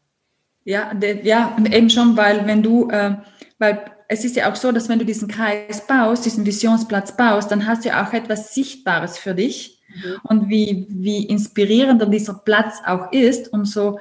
Ja, 0.66 0.92
ja, 1.24 1.56
eben 1.72 1.90
schon, 1.92 2.18
weil 2.18 2.46
wenn 2.48 2.64
du, 2.64 2.90
äh, 2.90 3.16
weil 3.60 3.86
es 4.08 4.26
ist 4.26 4.36
ja 4.36 4.52
auch 4.52 4.56
so, 4.56 4.72
dass 4.72 4.90
wenn 4.90 5.00
du 5.00 5.06
diesen 5.06 5.28
Kreis 5.28 5.86
baust, 5.86 6.26
diesen 6.26 6.46
Visionsplatz 6.46 7.16
baust, 7.16 7.52
dann 7.52 7.66
hast 7.66 7.86
du 7.86 7.90
ja 7.90 8.06
auch 8.06 8.14
etwas 8.14 8.54
Sichtbares 8.54 9.18
für 9.18 9.36
dich. 9.36 9.80
Mhm. 9.90 10.20
Und 10.24 10.50
wie, 10.50 10.88
wie 10.90 11.26
inspirierender 11.26 12.08
dieser 12.08 12.34
Platz 12.34 12.82
auch 12.86 13.12
ist, 13.12 13.54
umso 13.54 14.00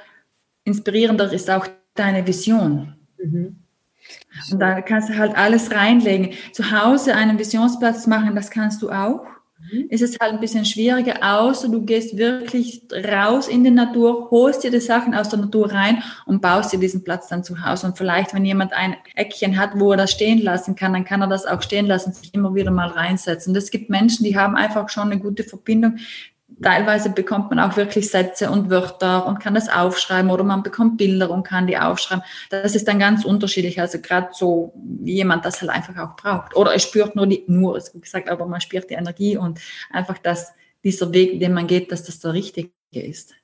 inspirierender 0.65 1.33
ist 1.33 1.51
auch 1.51 1.67
deine 1.95 2.27
Vision. 2.27 2.95
Mhm. 3.23 3.57
Und 4.51 4.59
da 4.59 4.81
kannst 4.81 5.11
du 5.11 5.17
halt 5.17 5.37
alles 5.37 5.71
reinlegen. 5.71 6.31
Zu 6.53 6.71
Hause 6.71 7.15
einen 7.15 7.39
Visionsplatz 7.39 8.07
machen, 8.07 8.35
das 8.35 8.51
kannst 8.51 8.83
du 8.83 8.91
auch. 8.91 9.27
Mhm. 9.73 9.87
Ist 9.89 10.03
es 10.03 10.19
halt 10.21 10.33
ein 10.33 10.41
bisschen 10.41 10.65
schwieriger, 10.65 11.17
außer 11.23 11.69
du 11.69 11.83
gehst 11.83 12.17
wirklich 12.17 12.83
raus 12.93 13.49
in 13.49 13.65
die 13.65 13.71
Natur, 13.71 14.29
holst 14.31 14.65
dir 14.65 14.71
die 14.71 14.81
Sachen 14.81 15.15
aus 15.15 15.29
der 15.29 15.39
Natur 15.39 15.73
rein 15.73 16.03
und 16.27 16.43
baust 16.43 16.73
dir 16.73 16.79
diesen 16.79 17.05
Platz 17.05 17.29
dann 17.29 17.45
zu 17.45 17.65
Hause. 17.65 17.87
Und 17.87 17.97
vielleicht, 17.97 18.35
wenn 18.35 18.45
jemand 18.45 18.73
ein 18.73 18.97
Eckchen 19.15 19.59
hat, 19.59 19.79
wo 19.79 19.93
er 19.93 19.97
das 19.97 20.11
stehen 20.11 20.43
lassen 20.43 20.75
kann, 20.75 20.93
dann 20.93 21.05
kann 21.05 21.23
er 21.23 21.29
das 21.29 21.47
auch 21.47 21.63
stehen 21.63 21.87
lassen, 21.87 22.13
sich 22.13 22.35
immer 22.35 22.55
wieder 22.55 22.71
mal 22.71 22.89
reinsetzen. 22.89 23.53
Und 23.53 23.57
es 23.57 23.71
gibt 23.71 23.91
Menschen, 23.91 24.25
die 24.25 24.37
haben 24.37 24.57
einfach 24.57 24.89
schon 24.89 25.11
eine 25.11 25.21
gute 25.21 25.45
Verbindung 25.45 25.97
teilweise 26.63 27.11
bekommt 27.11 27.51
man 27.51 27.59
auch 27.59 27.77
wirklich 27.77 28.11
Sätze 28.11 28.51
und 28.51 28.71
Wörter 28.71 29.27
und 29.27 29.41
kann 29.41 29.55
das 29.55 29.69
aufschreiben 29.69 30.31
oder 30.31 30.45
man 30.45 30.63
bekommt 30.63 30.97
Bilder 30.97 31.31
und 31.31 31.45
kann 31.45 31.67
die 31.67 31.79
aufschreiben. 31.79 32.25
Das 32.51 32.75
ist 32.75 32.89
dann 32.89 32.99
ganz 32.99 33.25
unterschiedlich. 33.25 33.81
Also 33.81 34.01
gerade 34.01 34.29
so 34.33 34.73
jemand, 35.03 35.45
das 35.45 35.61
halt 35.61 35.71
einfach 35.71 35.97
auch 35.97 36.17
braucht. 36.17 36.57
Oder 36.57 36.75
es 36.75 36.83
spürt 36.83 37.17
nur 37.17 37.27
die, 37.27 37.45
nur 37.47 37.77
ist 37.77 37.93
gesagt, 38.01 38.29
aber 38.29 38.47
man 38.47 38.61
spürt 38.61 38.91
die 38.91 38.95
Energie 38.95 39.37
und 39.37 39.61
einfach, 39.91 40.19
dass 40.19 40.53
dieser 40.83 41.13
Weg, 41.13 41.41
den 41.41 41.55
man 41.55 41.67
geht, 41.67 41.91
dass 41.91 42.03
das 42.05 42.21
der 42.21 42.33
richtige 42.35 42.71
ist. 42.93 43.35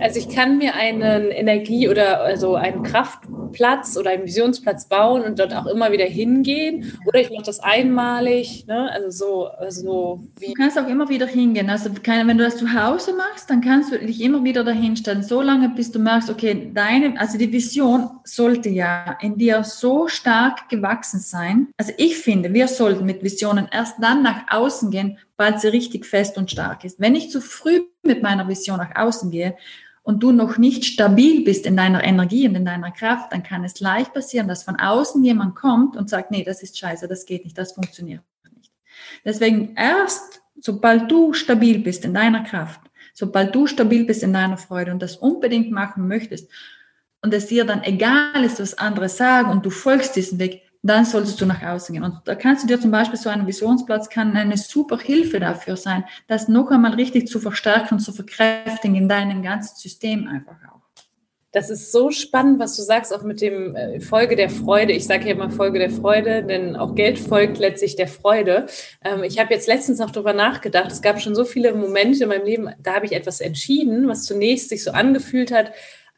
Also 0.00 0.18
ich 0.18 0.28
kann 0.28 0.58
mir 0.58 0.74
einen 0.74 1.30
Energie- 1.30 1.88
oder 1.88 2.20
also 2.20 2.54
einen 2.54 2.82
Kraftplatz 2.82 3.96
oder 3.96 4.10
einen 4.10 4.24
Visionsplatz 4.24 4.88
bauen 4.88 5.22
und 5.22 5.38
dort 5.38 5.54
auch 5.54 5.66
immer 5.66 5.92
wieder 5.92 6.04
hingehen. 6.04 6.98
Oder 7.06 7.20
ich 7.20 7.30
mache 7.30 7.44
das 7.44 7.60
einmalig, 7.60 8.66
ne? 8.66 8.90
also 8.92 9.10
so, 9.10 9.46
also 9.46 10.20
wie. 10.38 10.46
Du 10.48 10.52
kannst 10.54 10.78
auch 10.78 10.88
immer 10.88 11.08
wieder 11.08 11.26
hingehen. 11.26 11.70
Also 11.70 11.90
wenn 12.04 12.38
du 12.38 12.44
das 12.44 12.56
zu 12.56 12.72
Hause 12.72 13.14
machst, 13.14 13.50
dann 13.50 13.60
kannst 13.60 13.92
du 13.92 13.98
dich 13.98 14.20
immer 14.20 14.44
wieder 14.44 14.64
dahin 14.64 14.96
stellen, 14.96 15.22
so 15.22 15.42
lange, 15.42 15.68
bis 15.70 15.90
du 15.92 15.98
merkst, 15.98 16.30
okay, 16.30 16.70
deine, 16.74 17.18
also 17.20 17.38
die 17.38 17.52
Vision 17.52 18.10
sollte 18.24 18.68
ja 18.68 19.16
in 19.20 19.36
dir 19.36 19.64
so 19.64 20.08
stark 20.08 20.68
gewachsen 20.68 21.20
sein. 21.20 21.68
Also 21.76 21.92
ich 21.96 22.16
finde, 22.16 22.52
wir 22.52 22.68
sollten 22.68 23.04
mit 23.04 23.22
Visionen 23.22 23.68
erst 23.70 23.96
dann 24.00 24.22
nach 24.22 24.44
außen 24.50 24.90
gehen, 24.90 25.18
weil 25.36 25.58
sie 25.58 25.68
richtig 25.68 26.06
fest 26.06 26.38
und 26.38 26.50
stark 26.50 26.84
ist. 26.84 27.00
Wenn 27.00 27.14
ich 27.14 27.30
zu 27.30 27.40
früh 27.40 27.80
mit 28.02 28.22
meiner 28.22 28.48
Vision 28.48 28.78
nach 28.78 28.94
außen 28.94 29.30
gehe 29.30 29.56
und 30.02 30.22
du 30.22 30.32
noch 30.32 30.58
nicht 30.58 30.84
stabil 30.84 31.44
bist 31.44 31.64
in 31.64 31.76
deiner 31.76 32.02
Energie 32.02 32.48
und 32.48 32.54
in 32.54 32.64
deiner 32.64 32.90
Kraft, 32.90 33.32
dann 33.32 33.42
kann 33.42 33.64
es 33.64 33.80
leicht 33.80 34.12
passieren, 34.12 34.48
dass 34.48 34.64
von 34.64 34.76
außen 34.76 35.22
jemand 35.24 35.54
kommt 35.54 35.96
und 35.96 36.10
sagt, 36.10 36.30
nee, 36.30 36.44
das 36.44 36.62
ist 36.62 36.78
scheiße, 36.78 37.06
das 37.06 37.24
geht 37.24 37.44
nicht, 37.44 37.56
das 37.56 37.72
funktioniert 37.72 38.22
nicht. 38.56 38.72
Deswegen 39.24 39.74
erst, 39.76 40.42
sobald 40.60 41.10
du 41.10 41.32
stabil 41.32 41.78
bist 41.78 42.04
in 42.04 42.14
deiner 42.14 42.42
Kraft, 42.42 42.80
sobald 43.14 43.54
du 43.54 43.66
stabil 43.66 44.04
bist 44.04 44.22
in 44.22 44.32
deiner 44.32 44.56
Freude 44.56 44.90
und 44.90 45.02
das 45.02 45.16
unbedingt 45.16 45.70
machen 45.70 46.08
möchtest 46.08 46.50
und 47.20 47.32
es 47.32 47.46
dir 47.46 47.64
dann 47.64 47.84
egal 47.84 48.44
ist, 48.44 48.58
was 48.58 48.78
andere 48.78 49.08
sagen 49.08 49.50
und 49.50 49.64
du 49.64 49.70
folgst 49.70 50.16
diesem 50.16 50.40
Weg, 50.40 50.61
dann 50.82 51.04
solltest 51.04 51.40
du 51.40 51.46
nach 51.46 51.62
außen 51.62 51.92
gehen. 51.92 52.04
Und 52.04 52.20
da 52.24 52.34
kannst 52.34 52.64
du 52.64 52.66
dir 52.66 52.80
zum 52.80 52.90
Beispiel 52.90 53.18
so 53.18 53.30
einen 53.30 53.46
Visionsplatz 53.46 54.08
kann 54.08 54.36
eine 54.36 54.56
super 54.56 54.98
Hilfe 54.98 55.38
dafür 55.38 55.76
sein, 55.76 56.04
das 56.26 56.48
noch 56.48 56.70
einmal 56.70 56.94
richtig 56.94 57.28
zu 57.28 57.38
verstärken 57.38 57.94
und 57.94 58.00
zu 58.00 58.12
verkräftigen 58.12 58.96
in 58.96 59.08
deinem 59.08 59.42
ganzen 59.42 59.76
System 59.76 60.26
einfach 60.26 60.56
auch. 60.68 60.82
Das 61.52 61.68
ist 61.68 61.92
so 61.92 62.10
spannend, 62.10 62.58
was 62.58 62.76
du 62.76 62.82
sagst, 62.82 63.14
auch 63.14 63.24
mit 63.24 63.42
dem 63.42 63.76
äh, 63.76 64.00
Folge 64.00 64.36
der 64.36 64.48
Freude. 64.48 64.94
Ich 64.94 65.04
sage 65.04 65.26
ja 65.26 65.34
immer 65.34 65.50
Folge 65.50 65.78
der 65.78 65.90
Freude, 65.90 66.42
denn 66.42 66.76
auch 66.76 66.94
Geld 66.94 67.18
folgt 67.18 67.58
letztlich 67.58 67.94
der 67.94 68.08
Freude. 68.08 68.66
Ähm, 69.04 69.22
ich 69.22 69.38
habe 69.38 69.52
jetzt 69.52 69.68
letztens 69.68 69.98
noch 69.98 70.10
darüber 70.10 70.32
nachgedacht. 70.32 70.90
Es 70.90 71.02
gab 71.02 71.20
schon 71.20 71.34
so 71.34 71.44
viele 71.44 71.74
Momente 71.74 72.22
in 72.22 72.30
meinem 72.30 72.46
Leben, 72.46 72.70
da 72.82 72.94
habe 72.94 73.04
ich 73.04 73.12
etwas 73.12 73.42
entschieden, 73.42 74.08
was 74.08 74.24
zunächst 74.24 74.70
sich 74.70 74.82
so 74.82 74.92
angefühlt 74.92 75.52
hat, 75.52 75.72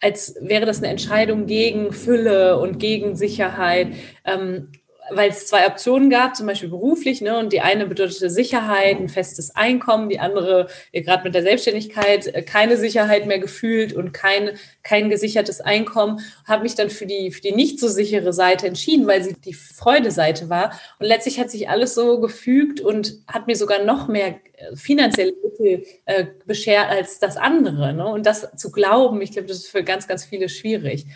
als 0.05 0.37
wäre 0.39 0.67
das 0.67 0.79
eine 0.79 0.89
Entscheidung 0.89 1.47
gegen 1.47 1.91
Fülle 1.91 2.59
und 2.59 2.79
gegen 2.79 3.17
Sicherheit. 3.17 3.89
Ähm, 4.27 4.69
weil 5.11 5.31
es 5.31 5.47
zwei 5.47 5.67
Optionen 5.67 6.11
gab, 6.11 6.37
zum 6.37 6.47
Beispiel 6.47 6.69
beruflich, 6.69 7.21
ne, 7.21 7.39
und 7.39 7.53
die 7.53 7.61
eine 7.61 7.87
bedeutete 7.87 8.31
Sicherheit, 8.31 8.99
ein 8.99 9.09
festes 9.09 9.55
Einkommen, 9.55 10.09
die 10.09 10.19
andere, 10.19 10.69
gerade 10.93 11.25
mit 11.25 11.35
der 11.35 11.43
Selbstständigkeit, 11.43 12.27
äh, 12.27 12.43
keine 12.43 12.77
Sicherheit 12.77 13.27
mehr 13.27 13.39
gefühlt 13.39 13.93
und 13.93 14.13
kein, 14.13 14.53
kein 14.83 15.11
gesichertes 15.11 15.61
Einkommen, 15.61 16.21
habe 16.47 16.63
mich 16.63 16.75
dann 16.75 16.91
für 16.91 17.07
die, 17.07 17.31
für 17.31 17.43
die 17.43 17.53
nicht 17.53 17.79
so 17.81 17.89
sichere 17.89 18.33
Seite 18.33 18.67
entschieden, 18.67 19.07
weil 19.07 19.23
sie 19.23 19.35
die 19.35 19.55
Freudeseite 19.55 20.49
war. 20.49 20.79
Und 20.99 21.07
letztlich 21.07 21.39
hat 21.39 21.51
sich 21.51 21.69
alles 21.69 21.95
so 21.95 22.21
gefügt 22.21 22.81
und 22.81 23.19
hat 23.27 23.47
mir 23.47 23.57
sogar 23.57 23.85
noch 23.85 24.09
mehr 24.09 24.41
äh, 24.57 24.77
finanzielle 24.77 25.35
Mittel 25.43 25.85
äh, 26.07 26.27
beschert 26.47 26.89
als 26.91 27.19
das 27.19 27.37
andere. 27.37 27.93
Ne? 27.93 28.07
Und 28.07 28.25
das 28.27 28.49
zu 28.57 28.71
glauben, 28.71 29.21
ich 29.21 29.33
glaube, 29.33 29.49
das 29.49 29.59
ist 29.59 29.69
für 29.69 29.85
ganz, 29.85 30.09
ganz 30.09 30.25
viele 30.25 30.49
schwierig. 30.49 31.07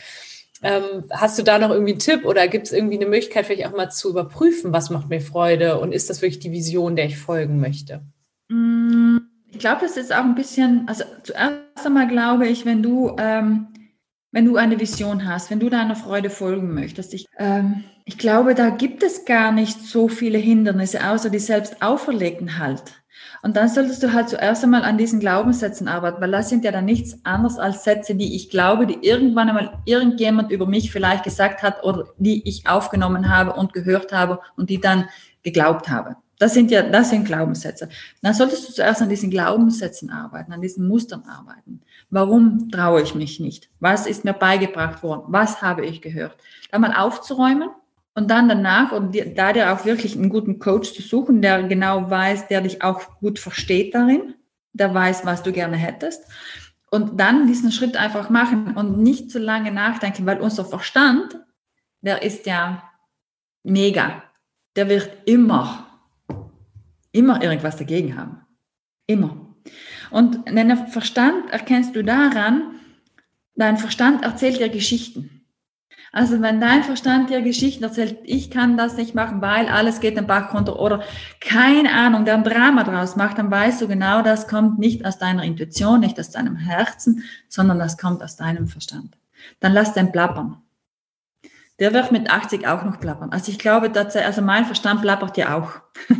Ähm, 0.62 1.04
hast 1.10 1.38
du 1.38 1.42
da 1.42 1.58
noch 1.58 1.70
irgendwie 1.70 1.92
einen 1.92 2.00
Tipp 2.00 2.24
oder 2.24 2.48
gibt 2.48 2.66
es 2.66 2.72
irgendwie 2.72 2.96
eine 2.96 3.06
Möglichkeit, 3.06 3.46
vielleicht 3.46 3.66
auch 3.66 3.76
mal 3.76 3.90
zu 3.90 4.10
überprüfen, 4.10 4.72
was 4.72 4.90
macht 4.90 5.08
mir 5.08 5.20
Freude 5.20 5.78
und 5.78 5.92
ist 5.92 6.10
das 6.10 6.20
wirklich 6.20 6.40
die 6.40 6.52
Vision, 6.52 6.96
der 6.96 7.06
ich 7.06 7.18
folgen 7.18 7.60
möchte? 7.60 8.02
Mm, 8.48 9.18
ich 9.50 9.58
glaube, 9.58 9.82
das 9.82 9.96
ist 9.96 10.12
auch 10.12 10.24
ein 10.24 10.34
bisschen, 10.34 10.86
also 10.88 11.04
zuerst 11.22 11.86
einmal 11.86 12.08
glaube 12.08 12.48
ich, 12.48 12.64
wenn 12.64 12.82
du, 12.82 13.14
ähm, 13.18 13.68
wenn 14.32 14.44
du 14.44 14.56
eine 14.56 14.78
Vision 14.80 15.26
hast, 15.26 15.50
wenn 15.50 15.60
du 15.60 15.70
deiner 15.70 15.96
Freude 15.96 16.28
folgen 16.28 16.74
möchtest, 16.74 17.14
ich, 17.14 17.26
ähm, 17.38 17.84
ich 18.04 18.18
glaube, 18.18 18.54
da 18.54 18.70
gibt 18.70 19.02
es 19.02 19.24
gar 19.24 19.52
nicht 19.52 19.80
so 19.80 20.08
viele 20.08 20.38
Hindernisse, 20.38 21.08
außer 21.08 21.30
die 21.30 21.38
selbst 21.38 21.82
auferlegten 21.82 22.58
halt. 22.58 22.82
Und 23.42 23.56
dann 23.56 23.68
solltest 23.68 24.02
du 24.02 24.12
halt 24.12 24.28
zuerst 24.28 24.64
einmal 24.64 24.82
an 24.82 24.98
diesen 24.98 25.20
Glaubenssätzen 25.20 25.88
arbeiten, 25.88 26.20
weil 26.20 26.30
das 26.30 26.48
sind 26.48 26.64
ja 26.64 26.72
dann 26.72 26.84
nichts 26.84 27.18
anderes 27.25 27.58
als 27.58 27.84
Sätze, 27.84 28.14
die 28.14 28.34
ich 28.34 28.50
glaube, 28.50 28.87
die 28.87 29.06
irgendwann 29.06 29.48
einmal 29.48 29.78
irgendjemand 29.84 30.50
über 30.50 30.66
mich 30.66 30.90
vielleicht 30.90 31.25
gesagt 31.25 31.62
hat 31.62 31.82
oder 31.84 32.06
die 32.18 32.46
ich 32.48 32.66
aufgenommen 32.66 33.28
habe 33.28 33.52
und 33.52 33.72
gehört 33.72 34.12
habe 34.12 34.40
und 34.56 34.70
die 34.70 34.80
dann 34.80 35.08
geglaubt 35.42 35.88
habe. 35.88 36.16
Das 36.38 36.54
sind 36.54 36.70
ja, 36.70 36.82
das 36.82 37.10
sind 37.10 37.25
Glaubenssätze. 37.25 37.88
Dann 38.22 38.32
solltest 38.32 38.68
du 38.68 38.72
zuerst 38.72 39.02
an 39.02 39.08
diesen 39.08 39.30
Glaubenssätzen 39.30 40.10
arbeiten, 40.10 40.52
an 40.52 40.62
diesen 40.62 40.87
Mustern 40.87 41.25
arbeiten. 41.25 41.80
Warum 42.10 42.70
traue 42.70 43.02
ich 43.02 43.14
mich 43.14 43.40
nicht? 43.40 43.68
Was 43.80 44.06
ist 44.06 44.25
mir 44.25 44.34
beigebracht 44.34 45.02
worden? 45.02 45.25
Was 45.28 45.62
habe 45.62 45.84
ich 45.84 46.00
gehört? 46.00 46.37
Da 46.70 46.78
mal 46.78 46.94
aufzuräumen 46.94 47.70
und 48.18 48.32
dann 48.32 48.48
danach, 48.48 48.90
und 48.90 49.16
da 49.37 49.52
dir 49.52 49.72
auch 49.72 49.84
wirklich 49.84 50.16
einen 50.16 50.28
guten 50.28 50.58
Coach 50.58 50.92
zu 50.92 51.02
suchen, 51.02 51.40
der 51.40 51.62
genau 51.62 52.10
weiß, 52.10 52.48
der 52.48 52.62
dich 52.62 52.82
auch 52.82 53.20
gut 53.20 53.38
versteht 53.38 53.94
darin, 53.94 54.34
der 54.72 54.92
weiß, 54.92 55.25
was 55.25 55.44
du 55.44 55.52
gerne 55.52 55.76
hättest. 55.76 56.25
Und 56.90 57.20
dann 57.20 57.46
diesen 57.46 57.70
Schritt 57.70 57.96
einfach 57.96 58.28
machen 58.28 58.76
und 58.76 58.98
nicht 58.98 59.30
zu 59.30 59.38
lange 59.38 59.70
nachdenken, 59.70 60.26
weil 60.26 60.40
unser 60.40 60.64
Verstand, 60.64 61.38
der 62.00 62.22
ist 62.22 62.44
ja 62.46 62.82
mega. 63.62 64.25
Der 64.75 64.88
wird 64.88 65.10
immer, 65.26 65.87
immer 67.12 67.40
irgendwas 67.40 67.76
dagegen 67.76 68.18
haben. 68.18 68.40
Immer. 69.06 69.54
Und 70.10 70.44
den 70.48 70.76
Verstand 70.88 71.52
erkennst 71.52 71.94
du 71.94 72.02
daran, 72.02 72.80
dein 73.54 73.76
Verstand 73.76 74.25
erzählt 74.25 74.58
dir 74.58 74.70
Geschichten. 74.70 75.38
Also 76.12 76.40
wenn 76.40 76.60
dein 76.60 76.84
Verstand 76.84 77.28
dir 77.28 77.42
Geschichten 77.42 77.84
erzählt, 77.84 78.18
ich 78.24 78.50
kann 78.50 78.76
das 78.76 78.96
nicht 78.96 79.14
machen, 79.14 79.42
weil 79.42 79.68
alles 79.68 80.00
geht 80.00 80.16
den 80.16 80.26
Bach 80.26 80.54
runter 80.54 80.78
oder 80.78 81.02
keine 81.40 81.92
Ahnung, 81.92 82.24
der 82.24 82.34
ein 82.34 82.44
Drama 82.44 82.84
draus 82.84 83.16
macht, 83.16 83.38
dann 83.38 83.50
weißt 83.50 83.80
du 83.82 83.88
genau, 83.88 84.22
das 84.22 84.48
kommt 84.48 84.78
nicht 84.78 85.04
aus 85.04 85.18
deiner 85.18 85.44
Intuition, 85.44 86.00
nicht 86.00 86.18
aus 86.18 86.30
deinem 86.30 86.56
Herzen, 86.56 87.24
sondern 87.48 87.78
das 87.78 87.98
kommt 87.98 88.22
aus 88.22 88.36
deinem 88.36 88.68
Verstand. 88.68 89.16
Dann 89.60 89.72
lass 89.74 89.92
den 89.92 90.12
plappern. 90.12 90.62
Der 91.78 91.92
wird 91.92 92.10
mit 92.10 92.30
80 92.30 92.66
auch 92.66 92.84
noch 92.84 92.98
plappern. 92.98 93.30
Also 93.30 93.52
ich 93.52 93.58
glaube, 93.58 93.90
dass, 93.90 94.16
also 94.16 94.42
mein 94.42 94.64
Verstand 94.64 95.02
plappert 95.02 95.36
ja 95.36 95.56
auch. 95.56 95.72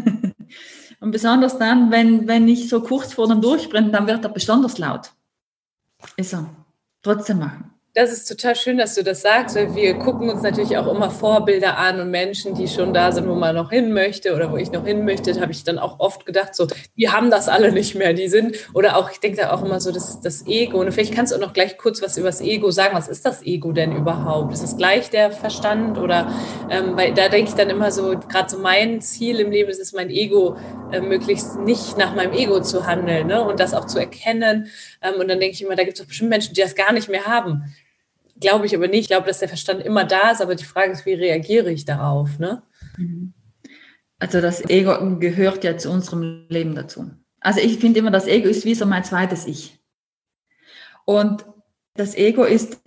Und 1.00 1.12
besonders 1.12 1.59
dann, 1.59 1.90
wenn, 1.90 2.26
wenn 2.26 2.49
ich 2.49 2.68
so 2.68 2.83
kurz 2.83 3.14
vor 3.14 3.28
dem 3.28 3.40
Durchbrennen, 3.40 3.92
dann 3.92 4.07
wird 4.07 4.25
er 4.25 4.30
besonders 4.30 4.78
laut. 4.78 5.12
Ist 6.16 6.35
er. 6.35 6.49
Trotzdem 7.02 7.38
machen. 7.38 7.78
Das 7.99 8.12
ist 8.12 8.28
total 8.28 8.55
schön, 8.55 8.78
dass 8.78 8.95
du 8.95 9.02
das 9.02 9.23
sagst, 9.23 9.57
weil 9.57 9.75
wir 9.75 9.95
gucken 9.95 10.31
uns 10.31 10.43
natürlich 10.43 10.76
auch 10.76 10.87
immer 10.87 11.11
Vorbilder 11.11 11.78
an 11.78 11.99
und 11.99 12.12
Menschen, 12.12 12.55
die 12.55 12.69
schon 12.69 12.95
da 12.95 13.11
sind, 13.11 13.28
wo 13.28 13.35
man 13.35 13.57
noch 13.57 13.71
hin 13.71 13.93
möchte 13.93 14.37
oder 14.37 14.52
wo 14.52 14.57
ich 14.57 14.71
noch 14.71 14.87
hin 14.87 15.05
möchte, 15.05 15.40
habe 15.40 15.50
ich 15.50 15.64
dann 15.64 15.81
auch 15.81 15.99
oft 15.99 16.25
gedacht, 16.25 16.55
so, 16.55 16.69
die 16.97 17.11
haben 17.11 17.28
das 17.28 17.49
alle 17.49 17.73
nicht 17.73 17.97
mehr, 17.97 18.12
die 18.12 18.28
sind, 18.28 18.55
oder 18.73 18.97
auch, 18.97 19.11
ich 19.11 19.19
denke 19.19 19.38
da 19.38 19.50
auch 19.50 19.64
immer 19.64 19.81
so, 19.81 19.90
das, 19.90 20.21
das 20.21 20.47
Ego. 20.47 20.78
Und 20.78 20.93
vielleicht 20.93 21.12
kannst 21.12 21.33
du 21.33 21.37
auch 21.37 21.40
noch 21.40 21.52
gleich 21.52 21.76
kurz 21.76 22.00
was 22.00 22.17
über 22.17 22.28
das 22.28 22.40
Ego 22.40 22.71
sagen. 22.71 22.95
Was 22.95 23.09
ist 23.09 23.26
das 23.26 23.43
Ego 23.43 23.73
denn 23.73 23.90
überhaupt? 23.90 24.52
Ist 24.52 24.62
es 24.62 24.76
gleich 24.76 25.11
der 25.11 25.33
Verstand 25.33 25.99
oder, 25.99 26.33
ähm, 26.71 26.97
weil 26.97 27.14
da 27.14 27.28
denke 27.28 27.50
ich 27.50 27.57
dann 27.57 27.69
immer 27.69 27.90
so, 27.90 28.17
gerade 28.28 28.49
so 28.49 28.61
mein 28.61 29.00
Ziel 29.00 29.40
im 29.40 29.50
Leben 29.50 29.71
ist 29.71 29.81
es, 29.81 29.93
mein 29.93 30.11
Ego 30.11 30.57
äh, 30.93 31.00
möglichst 31.00 31.59
nicht 31.59 31.99
nach 31.99 32.14
meinem 32.14 32.33
Ego 32.33 32.61
zu 32.61 32.87
handeln 32.87 33.26
ne? 33.26 33.43
und 33.43 33.59
das 33.59 33.75
auch 33.75 33.87
zu 33.87 33.99
erkennen. 33.99 34.69
Ähm, 35.02 35.14
und 35.19 35.26
dann 35.26 35.40
denke 35.40 35.55
ich 35.55 35.62
immer, 35.62 35.75
da 35.75 35.83
gibt 35.83 35.99
es 35.99 36.05
doch 36.05 36.09
bestimmt 36.09 36.31
Menschen, 36.31 36.55
die 36.55 36.61
das 36.61 36.76
gar 36.76 36.93
nicht 36.93 37.09
mehr 37.09 37.26
haben. 37.26 37.64
Glaube 38.40 38.66
ich 38.66 38.75
aber 38.75 38.88
nicht. 38.88 39.00
Ich 39.00 39.09
glaube, 39.09 39.26
dass 39.26 39.40
der 39.40 39.49
Verstand 39.49 39.83
immer 39.83 40.04
da 40.04 40.30
ist, 40.30 40.40
aber 40.40 40.54
die 40.54 40.64
Frage 40.64 40.92
ist, 40.92 41.07
wie 41.07 41.14
reagiere 41.14 41.71
ich 41.71 41.85
darauf? 41.85 42.38
Ne? 42.38 42.62
Mhm. 42.97 43.33
Also 44.18 44.40
das 44.40 44.68
Ego 44.68 45.18
gehört 45.18 45.64
ja 45.64 45.76
zu 45.76 45.90
unserem 45.90 46.47
Leben 46.49 46.75
dazu. 46.75 47.11
Also 47.40 47.61
ich 47.61 47.78
finde 47.78 48.00
immer, 48.00 48.11
das 48.11 48.26
Ego 48.26 48.49
ist 48.49 48.64
wie 48.64 48.75
so 48.75 48.85
mein 48.85 49.04
zweites 49.04 49.47
Ich. 49.47 49.78
Und 51.04 51.45
das 51.95 52.16
Ego 52.16 52.45
ist 52.45 52.80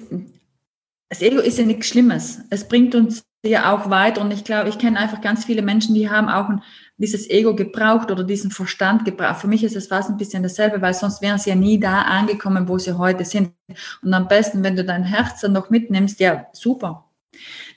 das 1.11 1.21
Ego 1.21 1.41
ist 1.41 1.57
ja 1.57 1.65
nichts 1.65 1.87
Schlimmes. 1.87 2.39
Es 2.51 2.69
bringt 2.69 2.95
uns 2.95 3.25
ja 3.43 3.75
auch 3.75 3.89
weiter. 3.89 4.21
Und 4.21 4.31
ich 4.31 4.45
glaube, 4.45 4.69
ich 4.69 4.79
kenne 4.79 4.97
einfach 4.97 5.19
ganz 5.19 5.43
viele 5.43 5.61
Menschen, 5.61 5.93
die 5.93 6.09
haben 6.09 6.29
auch 6.29 6.47
ein, 6.47 6.63
dieses 7.01 7.29
Ego 7.29 7.55
gebraucht 7.55 8.11
oder 8.11 8.23
diesen 8.23 8.51
Verstand 8.51 9.05
gebraucht. 9.05 9.41
Für 9.41 9.47
mich 9.47 9.63
ist 9.63 9.75
es 9.75 9.87
fast 9.87 10.09
ein 10.09 10.17
bisschen 10.17 10.43
dasselbe, 10.43 10.81
weil 10.81 10.93
sonst 10.93 11.21
wären 11.21 11.39
sie 11.39 11.49
ja 11.49 11.55
nie 11.55 11.79
da 11.79 12.03
angekommen, 12.03 12.67
wo 12.67 12.77
sie 12.77 12.97
heute 12.97 13.25
sind. 13.25 13.53
Und 14.01 14.13
am 14.13 14.27
besten, 14.27 14.63
wenn 14.63 14.75
du 14.75 14.83
dein 14.83 15.03
Herz 15.03 15.41
dann 15.41 15.53
noch 15.53 15.69
mitnimmst, 15.69 16.19
ja, 16.19 16.47
super. 16.53 17.09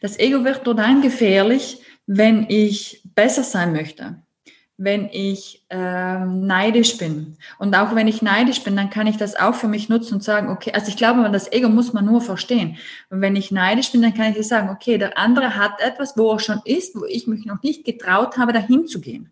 Das 0.01 0.19
Ego 0.19 0.45
wird 0.45 0.67
nur 0.67 0.75
dann 0.75 1.01
gefährlich, 1.01 1.81
wenn 2.07 2.47
ich 2.49 3.03
besser 3.15 3.45
sein 3.45 3.73
möchte 3.73 4.24
wenn 4.77 5.09
ich 5.13 5.65
ähm, 5.71 6.47
neidisch 6.47 6.99
bin. 6.99 7.37
Und 7.59 7.77
auch 7.77 7.95
wenn 7.95 8.09
ich 8.09 8.23
neidisch 8.23 8.65
bin, 8.65 8.75
dann 8.75 8.91
kann 8.91 9.07
ich 9.07 9.17
das 9.17 9.37
auch 9.37 9.55
für 9.55 9.69
mich 9.69 9.89
nutzen 9.89 10.15
und 10.15 10.25
sagen, 10.25 10.49
okay, 10.49 10.73
also 10.73 10.89
ich 10.89 10.97
glaube, 10.97 11.31
das 11.31 11.51
Ego 11.53 11.69
muss 11.69 11.93
man 11.93 12.05
nur 12.05 12.21
verstehen. 12.21 12.77
Und 13.09 13.21
wenn 13.21 13.37
ich 13.37 13.53
neidisch 13.53 13.93
bin, 13.93 14.03
dann 14.03 14.15
kann 14.15 14.35
ich 14.35 14.49
sagen, 14.49 14.71
okay, 14.71 14.99
der 14.99 15.17
andere 15.17 15.55
hat 15.55 15.81
etwas, 15.81 16.17
wo 16.17 16.33
er 16.33 16.41
schon 16.41 16.61
ist, 16.65 16.97
wo 16.97 17.05
ich 17.05 17.29
mich 17.29 17.47
noch 17.47 17.63
nicht 17.63 17.85
getraut 17.85 18.37
habe, 18.37 18.53
dahin 18.53 18.89
zu 18.89 19.01
gehen. 19.01 19.31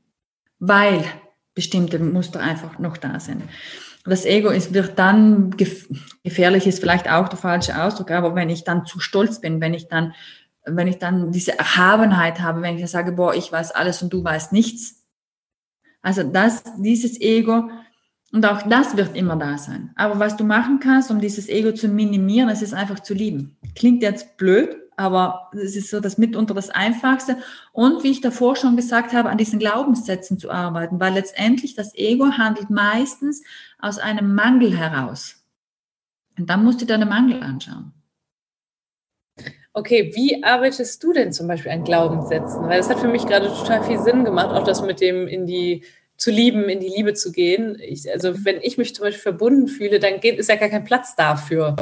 Weil 0.61 1.05
bestimmte 1.55 1.99
Muster 1.99 2.41
einfach 2.41 2.79
noch 2.79 2.97
da 2.97 3.19
sind. 3.19 3.43
Das 4.05 4.25
Ego 4.25 4.49
ist, 4.49 4.75
wird 4.75 4.99
dann 4.99 5.57
gefährlich, 5.57 6.67
ist 6.67 6.81
vielleicht 6.81 7.11
auch 7.11 7.29
der 7.29 7.39
falsche 7.39 7.81
Ausdruck, 7.81 8.11
aber 8.11 8.35
wenn 8.35 8.51
ich 8.51 8.65
dann 8.65 8.87
zu 8.87 9.01
stolz 9.01 9.41
bin, 9.41 9.61
wenn 9.61 9.75
ich 9.75 9.89
dann, 9.89 10.15
wenn 10.65 10.89
ich 10.89 10.99
dann 10.99 11.31
diese 11.31 11.57
Erhabenheit 11.59 12.41
habe, 12.41 12.63
wenn 12.63 12.79
ich 12.79 12.91
sage, 12.91 13.13
boah, 13.13 13.35
ich 13.35 13.51
weiß 13.51 13.73
alles 13.73 14.03
und 14.03 14.13
du 14.13 14.25
weißt 14.25 14.53
nichts, 14.53 15.02
also 16.03 16.23
das, 16.25 16.65
dieses 16.77 17.21
Ego, 17.21 17.71
und 18.33 18.47
auch 18.47 18.63
das 18.63 18.97
wird 18.97 19.15
immer 19.15 19.37
da 19.37 19.59
sein. 19.59 19.91
Aber 19.95 20.19
was 20.19 20.37
du 20.37 20.45
machen 20.45 20.81
kannst, 20.81 21.11
um 21.11 21.21
dieses 21.21 21.49
Ego 21.49 21.73
zu 21.73 21.89
minimieren, 21.89 22.49
es 22.49 22.63
ist 22.63 22.73
einfach 22.73 23.01
zu 23.01 23.13
lieben. 23.13 23.57
Klingt 23.75 24.03
jetzt 24.03 24.39
blöd, 24.39 24.75
aber 24.97 25.51
es 25.53 25.77
ist 25.77 25.91
so 25.91 26.01
das 26.01 26.17
mitunter 26.17 26.55
das 26.55 26.71
Einfachste. 26.71 27.37
Und 27.73 28.03
wie 28.03 28.11
ich 28.11 28.23
davor 28.23 28.57
schon 28.57 28.77
gesagt 28.77 29.13
habe, 29.13 29.29
an 29.29 29.37
diesen 29.37 29.59
Glaubenssätzen 29.59 30.39
zu 30.39 30.51
arbeiten, 30.51 30.99
weil 30.99 31.13
letztendlich 31.13 31.75
das 31.75 31.95
Ego 31.95 32.33
handelt 32.33 32.71
meistens 32.71 33.43
aus 33.79 33.99
einem 33.99 34.35
Mangel 34.35 34.77
heraus. 34.77 35.45
Und 36.39 36.49
dann 36.49 36.65
musst 36.65 36.81
du 36.81 36.87
dir 36.87 36.97
den 36.97 37.09
Mangel 37.09 37.43
anschauen. 37.43 37.93
Okay, 39.75 40.13
wie 40.15 40.45
arbeitest 40.45 41.03
du 41.03 41.13
denn 41.15 41.33
zum 41.33 41.49
Beispiel 41.49 41.73
an 41.73 41.85
Glaubenssätzen? 41.85 42.69
Weil 42.69 42.79
das 42.79 42.91
hat 42.91 43.01
für 43.01 43.09
mich 43.09 43.27
gerade 43.27 43.49
total 43.49 43.83
viel 43.83 43.99
Sinn 44.01 44.25
gemacht, 44.25 44.55
auch 44.55 44.65
das 44.65 44.83
mit 44.83 45.01
dem 45.01 45.27
in 45.27 45.47
die 45.47 45.83
zu 46.19 46.31
lieben, 46.31 46.69
in 46.69 46.81
die 46.81 46.93
Liebe 46.95 47.15
zu 47.15 47.33
gehen. 47.33 47.79
Ich, 47.81 48.11
also 48.13 48.45
wenn 48.45 48.61
ich 48.61 48.77
mich 48.77 48.95
zum 48.95 49.05
Beispiel 49.05 49.23
verbunden 49.23 49.69
fühle, 49.69 49.99
dann 49.99 50.21
geht, 50.21 50.39
ist 50.39 50.51
ja 50.51 50.57
gar 50.57 50.69
kein 50.69 50.85
Platz 50.85 51.17
dafür, 51.17 51.77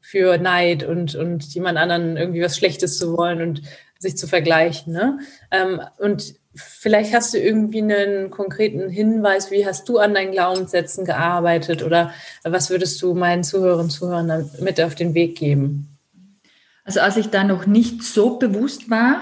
für 0.00 0.38
Neid 0.38 0.84
und, 0.84 1.16
und 1.16 1.44
jemand 1.54 1.76
anderen 1.76 2.16
irgendwie 2.16 2.42
was 2.42 2.56
Schlechtes 2.56 2.96
zu 2.96 3.16
wollen 3.16 3.42
und 3.42 3.62
sich 3.98 4.16
zu 4.16 4.26
vergleichen. 4.26 4.94
Ne? 4.94 5.18
Ähm, 5.50 5.82
und 5.98 6.34
vielleicht 6.54 7.14
hast 7.14 7.34
du 7.34 7.38
irgendwie 7.38 7.82
einen 7.82 8.30
konkreten 8.30 8.88
Hinweis, 8.88 9.50
wie 9.50 9.66
hast 9.66 9.86
du 9.88 9.98
an 9.98 10.14
deinen 10.14 10.32
Glaubenssätzen 10.32 11.04
gearbeitet 11.04 11.82
oder 11.82 12.14
was 12.42 12.70
würdest 12.70 13.02
du 13.02 13.12
meinen 13.12 13.44
Zuhörern 13.44 13.80
und 13.80 13.90
Zuhörern 13.90 14.50
mit 14.60 14.80
auf 14.80 14.94
den 14.94 15.12
Weg 15.12 15.36
geben? 15.36 15.97
Also 16.88 17.00
als 17.00 17.18
ich 17.18 17.28
da 17.28 17.44
noch 17.44 17.66
nicht 17.66 18.02
so 18.02 18.38
bewusst 18.38 18.88
war, 18.88 19.20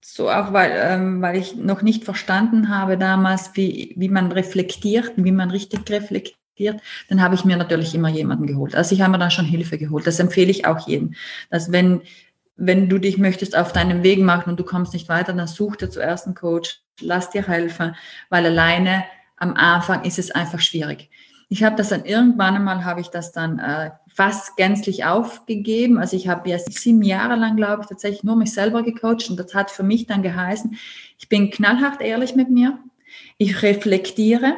so 0.00 0.30
auch 0.30 0.54
weil, 0.54 0.72
ähm, 0.74 1.20
weil 1.20 1.36
ich 1.36 1.54
noch 1.54 1.82
nicht 1.82 2.04
verstanden 2.04 2.70
habe 2.70 2.96
damals, 2.96 3.50
wie, 3.52 3.92
wie 3.98 4.08
man 4.08 4.32
reflektiert, 4.32 5.12
wie 5.16 5.30
man 5.30 5.50
richtig 5.50 5.90
reflektiert, 5.90 6.80
dann 7.10 7.20
habe 7.20 7.34
ich 7.34 7.44
mir 7.44 7.58
natürlich 7.58 7.94
immer 7.94 8.08
jemanden 8.08 8.46
geholt. 8.46 8.74
Also 8.74 8.94
ich 8.94 9.02
habe 9.02 9.12
mir 9.12 9.18
dann 9.18 9.30
schon 9.30 9.44
Hilfe 9.44 9.76
geholt. 9.76 10.06
Das 10.06 10.20
empfehle 10.20 10.50
ich 10.50 10.64
auch 10.64 10.88
jedem, 10.88 11.12
dass 11.50 11.70
wenn, 11.70 12.00
wenn 12.56 12.88
du 12.88 12.96
dich 12.96 13.18
möchtest 13.18 13.58
auf 13.58 13.74
deinem 13.74 14.02
Weg 14.02 14.20
machen 14.20 14.48
und 14.48 14.58
du 14.58 14.64
kommst 14.64 14.94
nicht 14.94 15.10
weiter, 15.10 15.34
dann 15.34 15.46
such 15.46 15.76
dir 15.76 15.90
zuerst 15.90 16.24
einen 16.24 16.34
Coach, 16.34 16.80
lass 17.02 17.28
dir 17.28 17.46
helfen, 17.46 17.94
weil 18.30 18.46
alleine 18.46 19.04
am 19.36 19.52
Anfang 19.52 20.04
ist 20.04 20.18
es 20.18 20.30
einfach 20.30 20.60
schwierig. 20.60 21.10
Ich 21.50 21.62
habe 21.62 21.76
das 21.76 21.90
dann 21.90 22.06
irgendwann 22.06 22.54
einmal, 22.54 22.86
habe 22.86 23.02
ich 23.02 23.08
das 23.08 23.32
dann 23.32 23.58
äh, 23.58 23.90
fast 24.14 24.56
gänzlich 24.56 25.04
aufgegeben. 25.04 25.98
Also 25.98 26.16
ich 26.16 26.28
habe 26.28 26.50
ja 26.50 26.58
sieben 26.58 27.02
Jahre 27.02 27.36
lang, 27.36 27.56
glaube 27.56 27.82
ich, 27.82 27.88
tatsächlich 27.88 28.24
nur 28.24 28.36
mich 28.36 28.52
selber 28.52 28.82
gecoacht 28.82 29.30
und 29.30 29.38
das 29.38 29.54
hat 29.54 29.70
für 29.70 29.82
mich 29.82 30.06
dann 30.06 30.22
geheißen, 30.22 30.76
ich 31.18 31.28
bin 31.28 31.50
knallhart 31.50 32.00
ehrlich 32.00 32.34
mit 32.34 32.50
mir, 32.50 32.78
ich 33.38 33.62
reflektiere 33.62 34.54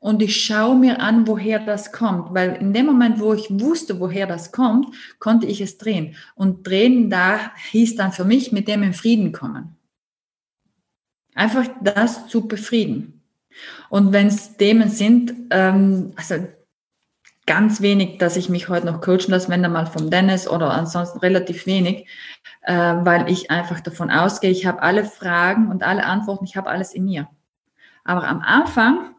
und 0.00 0.20
ich 0.20 0.44
schaue 0.44 0.74
mir 0.74 1.00
an, 1.00 1.28
woher 1.28 1.60
das 1.60 1.92
kommt, 1.92 2.34
weil 2.34 2.56
in 2.56 2.72
dem 2.72 2.86
Moment, 2.86 3.20
wo 3.20 3.34
ich 3.34 3.46
wusste, 3.50 4.00
woher 4.00 4.26
das 4.26 4.50
kommt, 4.50 4.92
konnte 5.20 5.46
ich 5.46 5.60
es 5.60 5.78
drehen. 5.78 6.16
Und 6.34 6.66
drehen 6.66 7.08
da 7.08 7.52
hieß 7.70 7.94
dann 7.96 8.12
für 8.12 8.24
mich 8.24 8.50
mit 8.50 8.66
dem 8.66 8.82
in 8.82 8.94
Frieden 8.94 9.30
kommen. 9.30 9.76
Einfach 11.34 11.68
das 11.80 12.26
zu 12.26 12.48
befrieden. 12.48 13.22
Und 13.90 14.12
wenn 14.12 14.26
es 14.26 14.56
Themen 14.56 14.88
sind, 14.88 15.34
ähm, 15.50 16.12
also 16.16 16.46
ganz 17.46 17.80
wenig, 17.80 18.18
dass 18.18 18.36
ich 18.36 18.48
mich 18.48 18.68
heute 18.68 18.86
noch 18.86 19.00
coachen 19.00 19.30
lasse, 19.30 19.48
wenn 19.48 19.62
dann 19.62 19.72
mal 19.72 19.86
vom 19.86 20.10
Dennis 20.10 20.48
oder 20.48 20.72
ansonsten 20.72 21.18
relativ 21.18 21.66
wenig, 21.66 22.06
äh, 22.62 22.74
weil 22.74 23.30
ich 23.30 23.50
einfach 23.50 23.80
davon 23.80 24.10
ausgehe, 24.10 24.50
ich 24.50 24.66
habe 24.66 24.82
alle 24.82 25.04
Fragen 25.04 25.68
und 25.68 25.82
alle 25.82 26.04
Antworten, 26.04 26.44
ich 26.44 26.56
habe 26.56 26.70
alles 26.70 26.94
in 26.94 27.04
mir. 27.04 27.28
Aber 28.04 28.26
am 28.28 28.40
Anfang 28.40 29.14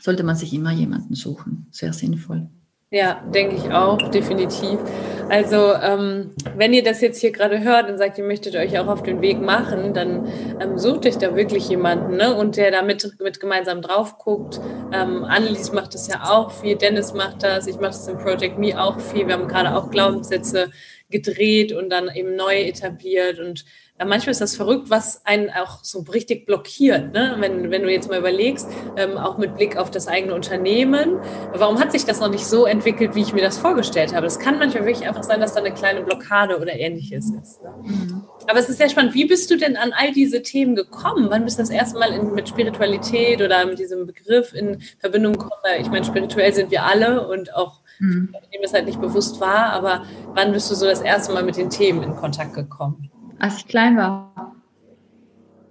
sollte 0.00 0.22
man 0.22 0.36
sich 0.36 0.52
immer 0.52 0.70
jemanden 0.70 1.14
suchen. 1.14 1.66
Sehr 1.70 1.92
sinnvoll. 1.92 2.48
Ja, 2.92 3.22
denke 3.32 3.54
ich 3.54 3.70
auch, 3.70 3.98
definitiv. 4.10 4.80
Also, 5.28 5.74
ähm, 5.74 6.34
wenn 6.56 6.72
ihr 6.72 6.82
das 6.82 7.00
jetzt 7.00 7.20
hier 7.20 7.30
gerade 7.30 7.60
hört 7.62 7.88
und 7.88 7.98
sagt, 7.98 8.18
ihr 8.18 8.24
möchtet 8.24 8.56
euch 8.56 8.76
auch 8.80 8.88
auf 8.88 9.04
den 9.04 9.20
Weg 9.20 9.40
machen, 9.40 9.94
dann 9.94 10.26
ähm, 10.60 10.76
sucht 10.76 11.06
euch 11.06 11.16
da 11.16 11.36
wirklich 11.36 11.68
jemanden 11.68 12.16
ne? 12.16 12.34
und 12.34 12.56
der 12.56 12.72
da 12.72 12.82
mit, 12.82 13.20
mit 13.20 13.38
gemeinsam 13.38 13.80
drauf 13.80 14.18
guckt. 14.18 14.60
Ähm, 14.92 15.22
Annelies 15.22 15.70
macht 15.70 15.94
das 15.94 16.08
ja 16.08 16.24
auch 16.24 16.50
viel, 16.50 16.74
Dennis 16.74 17.14
macht 17.14 17.44
das, 17.44 17.68
ich 17.68 17.76
mache 17.76 17.92
das 17.92 18.08
im 18.08 18.18
Project 18.18 18.58
Me 18.58 18.76
auch 18.76 18.98
viel. 18.98 19.28
Wir 19.28 19.34
haben 19.34 19.46
gerade 19.46 19.76
auch 19.76 19.92
Glaubenssätze 19.92 20.72
gedreht 21.10 21.72
und 21.72 21.90
dann 21.90 22.12
eben 22.12 22.34
neu 22.34 22.56
etabliert 22.62 23.38
und 23.38 23.64
manchmal 24.06 24.32
ist 24.32 24.40
das 24.40 24.56
verrückt, 24.56 24.90
was 24.90 25.24
einen 25.26 25.50
auch 25.50 25.82
so 25.82 26.00
richtig 26.00 26.46
blockiert. 26.46 27.12
Ne? 27.12 27.36
Wenn, 27.38 27.70
wenn 27.70 27.82
du 27.82 27.90
jetzt 27.90 28.08
mal 28.08 28.18
überlegst, 28.18 28.68
ähm, 28.96 29.18
auch 29.18 29.38
mit 29.38 29.56
Blick 29.56 29.76
auf 29.76 29.90
das 29.90 30.08
eigene 30.08 30.34
Unternehmen, 30.34 31.18
warum 31.52 31.78
hat 31.78 31.92
sich 31.92 32.04
das 32.04 32.20
noch 32.20 32.30
nicht 32.30 32.46
so 32.46 32.66
entwickelt, 32.66 33.14
wie 33.14 33.22
ich 33.22 33.32
mir 33.32 33.42
das 33.42 33.58
vorgestellt 33.58 34.14
habe? 34.14 34.26
Es 34.26 34.38
kann 34.38 34.58
manchmal 34.58 34.86
wirklich 34.86 35.06
einfach 35.06 35.22
sein, 35.22 35.40
dass 35.40 35.54
da 35.54 35.60
eine 35.60 35.74
kleine 35.74 36.02
Blockade 36.02 36.58
oder 36.58 36.72
ähnliches 36.72 37.30
ist. 37.30 37.62
Ne? 37.62 37.74
Mhm. 37.82 38.24
Aber 38.46 38.58
es 38.58 38.68
ist 38.68 38.78
sehr 38.78 38.88
spannend. 38.88 39.14
Wie 39.14 39.26
bist 39.26 39.50
du 39.50 39.56
denn 39.56 39.76
an 39.76 39.92
all 39.92 40.12
diese 40.12 40.42
Themen 40.42 40.74
gekommen? 40.74 41.26
Wann 41.30 41.44
bist 41.44 41.58
du 41.58 41.62
das 41.62 41.70
erste 41.70 41.98
Mal 41.98 42.12
in, 42.12 42.32
mit 42.32 42.48
Spiritualität 42.48 43.42
oder 43.42 43.66
mit 43.66 43.78
diesem 43.78 44.06
Begriff 44.06 44.54
in 44.54 44.80
Verbindung 44.98 45.34
gekommen? 45.34 45.52
Ich 45.80 45.90
meine, 45.90 46.04
spirituell 46.04 46.52
sind 46.52 46.70
wir 46.70 46.84
alle 46.84 47.28
und 47.28 47.54
auch 47.54 47.80
mhm. 47.98 48.34
dem 48.52 48.62
es 48.62 48.72
halt 48.72 48.86
nicht 48.86 49.00
bewusst 49.00 49.40
war, 49.40 49.72
aber 49.72 50.04
wann 50.34 50.52
bist 50.52 50.70
du 50.70 50.74
so 50.74 50.86
das 50.86 51.00
erste 51.00 51.32
Mal 51.32 51.42
mit 51.42 51.56
den 51.56 51.70
Themen 51.70 52.02
in 52.02 52.16
Kontakt 52.16 52.54
gekommen? 52.54 53.10
Als 53.40 53.58
ich 53.58 53.66
klein 53.66 53.96
war. 53.96 54.54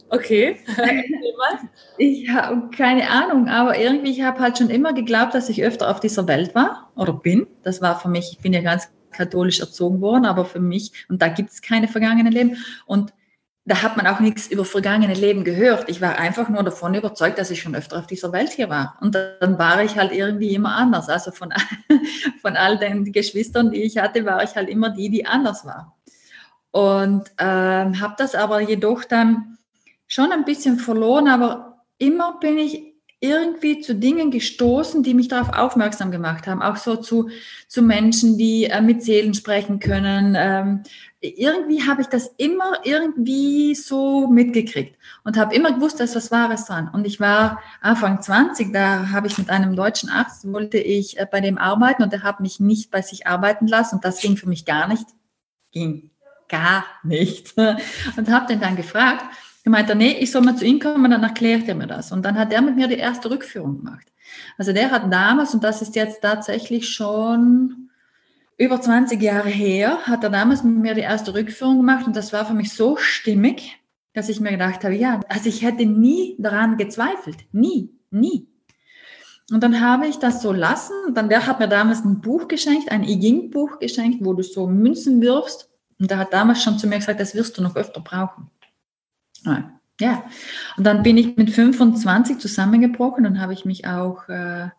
Okay. 0.09 0.57
ich 1.97 2.29
habe 2.29 2.69
keine 2.75 3.09
Ahnung, 3.09 3.47
aber 3.47 3.77
irgendwie, 3.77 4.11
ich 4.11 4.21
habe 4.23 4.39
halt 4.39 4.57
schon 4.57 4.69
immer 4.69 4.93
geglaubt, 4.93 5.35
dass 5.35 5.49
ich 5.49 5.63
öfter 5.63 5.89
auf 5.89 5.99
dieser 5.99 6.27
Welt 6.27 6.55
war 6.55 6.91
oder 6.95 7.13
bin. 7.13 7.47
Das 7.63 7.81
war 7.81 7.99
für 7.99 8.09
mich, 8.09 8.31
ich 8.31 8.39
bin 8.39 8.53
ja 8.53 8.61
ganz 8.61 8.89
katholisch 9.11 9.59
erzogen 9.59 10.01
worden, 10.01 10.25
aber 10.25 10.45
für 10.45 10.59
mich, 10.59 11.05
und 11.09 11.21
da 11.21 11.27
gibt 11.27 11.51
es 11.51 11.61
keine 11.61 11.87
vergangenen 11.87 12.31
Leben. 12.31 12.57
Und 12.85 13.13
da 13.65 13.83
hat 13.83 13.97
man 13.97 14.07
auch 14.07 14.19
nichts 14.19 14.47
über 14.47 14.65
vergangene 14.65 15.13
Leben 15.13 15.43
gehört. 15.43 15.89
Ich 15.89 16.01
war 16.01 16.17
einfach 16.17 16.49
nur 16.49 16.63
davon 16.63 16.95
überzeugt, 16.95 17.37
dass 17.37 17.51
ich 17.51 17.61
schon 17.61 17.75
öfter 17.75 17.99
auf 17.99 18.07
dieser 18.07 18.31
Welt 18.31 18.51
hier 18.51 18.69
war. 18.69 18.97
Und 18.99 19.13
dann 19.13 19.59
war 19.59 19.83
ich 19.83 19.95
halt 19.95 20.11
irgendwie 20.11 20.55
immer 20.55 20.75
anders. 20.75 21.07
Also 21.07 21.31
von, 21.31 21.53
von 22.41 22.55
all 22.55 22.79
den 22.79 23.11
Geschwistern, 23.11 23.69
die 23.69 23.83
ich 23.83 23.99
hatte, 23.99 24.25
war 24.25 24.43
ich 24.43 24.55
halt 24.55 24.69
immer 24.69 24.89
die, 24.89 25.09
die 25.09 25.27
anders 25.27 25.65
war. 25.65 25.98
Und 26.71 27.23
ähm, 27.39 27.99
habe 27.99 28.15
das 28.17 28.35
aber 28.35 28.61
jedoch 28.61 29.03
dann 29.03 29.57
schon 30.07 30.31
ein 30.31 30.45
bisschen 30.45 30.77
verloren, 30.77 31.27
aber 31.27 31.83
immer 31.97 32.39
bin 32.39 32.57
ich 32.57 32.89
irgendwie 33.21 33.81
zu 33.81 33.95
Dingen 33.95 34.31
gestoßen, 34.31 35.03
die 35.03 35.13
mich 35.13 35.27
darauf 35.27 35.53
aufmerksam 35.53 36.09
gemacht 36.09 36.47
haben, 36.47 36.61
auch 36.61 36.77
so 36.77 36.95
zu, 36.95 37.29
zu 37.67 37.81
Menschen, 37.81 38.37
die 38.37 38.65
äh, 38.65 38.81
mit 38.81 39.03
Seelen 39.03 39.33
sprechen 39.33 39.79
können. 39.79 40.35
Ähm, 40.37 40.83
irgendwie 41.19 41.85
habe 41.85 42.01
ich 42.01 42.07
das 42.07 42.27
immer 42.37 42.79
irgendwie 42.85 43.75
so 43.75 44.27
mitgekriegt 44.27 44.97
und 45.25 45.35
habe 45.35 45.53
immer 45.53 45.73
gewusst, 45.73 45.99
dass 45.99 46.15
was 46.15 46.31
Wahres 46.31 46.65
dran. 46.65 46.89
Und 46.93 47.05
ich 47.05 47.19
war 47.19 47.59
Anfang 47.81 48.21
20, 48.21 48.71
da 48.71 49.09
habe 49.11 49.27
ich 49.27 49.37
mit 49.37 49.49
einem 49.49 49.75
deutschen 49.75 50.09
Arzt, 50.09 50.49
wollte 50.49 50.77
ich 50.77 51.19
äh, 51.19 51.27
bei 51.29 51.41
dem 51.41 51.57
arbeiten 51.57 52.03
und 52.03 52.13
er 52.13 52.23
hat 52.23 52.39
mich 52.39 52.61
nicht 52.61 52.89
bei 52.89 53.01
sich 53.01 53.27
arbeiten 53.27 53.67
lassen 53.67 53.95
und 53.95 54.05
das 54.05 54.21
ging 54.21 54.37
für 54.37 54.47
mich 54.47 54.63
gar 54.63 54.87
nicht. 54.87 55.05
Ging 55.71 56.09
gar 56.49 56.85
nicht. 57.03 57.53
Und 58.17 58.29
habe 58.29 58.47
den 58.47 58.59
dann 58.59 58.75
gefragt. 58.75 59.25
Er 59.63 59.71
meinte, 59.71 59.95
nee, 59.95 60.17
ich 60.19 60.31
soll 60.31 60.41
mal 60.41 60.55
zu 60.55 60.65
ihm 60.65 60.79
kommen, 60.79 61.11
dann 61.11 61.23
erklärt 61.23 61.67
er 61.67 61.75
mir 61.75 61.87
das. 61.87 62.11
Und 62.11 62.23
dann 62.23 62.37
hat 62.37 62.51
er 62.51 62.61
mit 62.61 62.75
mir 62.75 62.87
die 62.87 62.97
erste 62.97 63.29
Rückführung 63.29 63.77
gemacht. 63.77 64.07
Also 64.57 64.73
der 64.73 64.91
hat 64.91 65.11
damals, 65.11 65.53
und 65.53 65.63
das 65.63 65.81
ist 65.81 65.95
jetzt 65.95 66.21
tatsächlich 66.21 66.89
schon 66.89 67.89
über 68.57 68.81
20 68.81 69.21
Jahre 69.21 69.49
her, 69.49 69.99
hat 70.03 70.23
er 70.23 70.29
damals 70.29 70.63
mit 70.63 70.77
mir 70.77 70.93
die 70.93 71.01
erste 71.01 71.33
Rückführung 71.33 71.77
gemacht 71.77 72.05
und 72.07 72.15
das 72.15 72.33
war 72.33 72.45
für 72.45 72.53
mich 72.53 72.73
so 72.73 72.97
stimmig, 72.97 73.77
dass 74.13 74.27
ich 74.27 74.41
mir 74.41 74.51
gedacht 74.51 74.83
habe, 74.83 74.95
ja, 74.95 75.21
also 75.29 75.47
ich 75.47 75.61
hätte 75.63 75.85
nie 75.85 76.35
daran 76.39 76.77
gezweifelt. 76.77 77.37
Nie, 77.53 77.89
nie. 78.11 78.47
Und 79.51 79.63
dann 79.63 79.81
habe 79.81 80.07
ich 80.07 80.17
das 80.17 80.41
so 80.41 80.51
lassen. 80.51 80.93
Dann 81.13 81.29
der 81.29 81.47
hat 81.47 81.59
mir 81.59 81.67
damals 81.67 82.03
ein 82.03 82.21
Buch 82.21 82.47
geschenkt, 82.47 82.91
ein 82.91 83.03
I 83.03 83.19
Ching-Buch 83.19 83.79
geschenkt, 83.79 84.23
wo 84.23 84.33
du 84.33 84.43
so 84.43 84.67
Münzen 84.67 85.21
wirfst. 85.21 85.68
Und 85.99 86.09
der 86.09 86.17
hat 86.17 86.33
damals 86.33 86.63
schon 86.63 86.79
zu 86.79 86.87
mir 86.87 86.97
gesagt, 86.97 87.19
das 87.19 87.35
wirst 87.35 87.57
du 87.57 87.61
noch 87.61 87.75
öfter 87.75 88.01
brauchen. 88.01 88.49
Ja. 89.99 90.23
Und 90.77 90.85
dann 90.85 91.03
bin 91.03 91.17
ich 91.17 91.35
mit 91.35 91.51
25 91.51 92.39
zusammengebrochen 92.39 93.25
und 93.25 93.41
habe 93.41 93.53
ich 93.53 93.65
mich 93.65 93.85
auch 93.85 94.29
äh, 94.29 94.69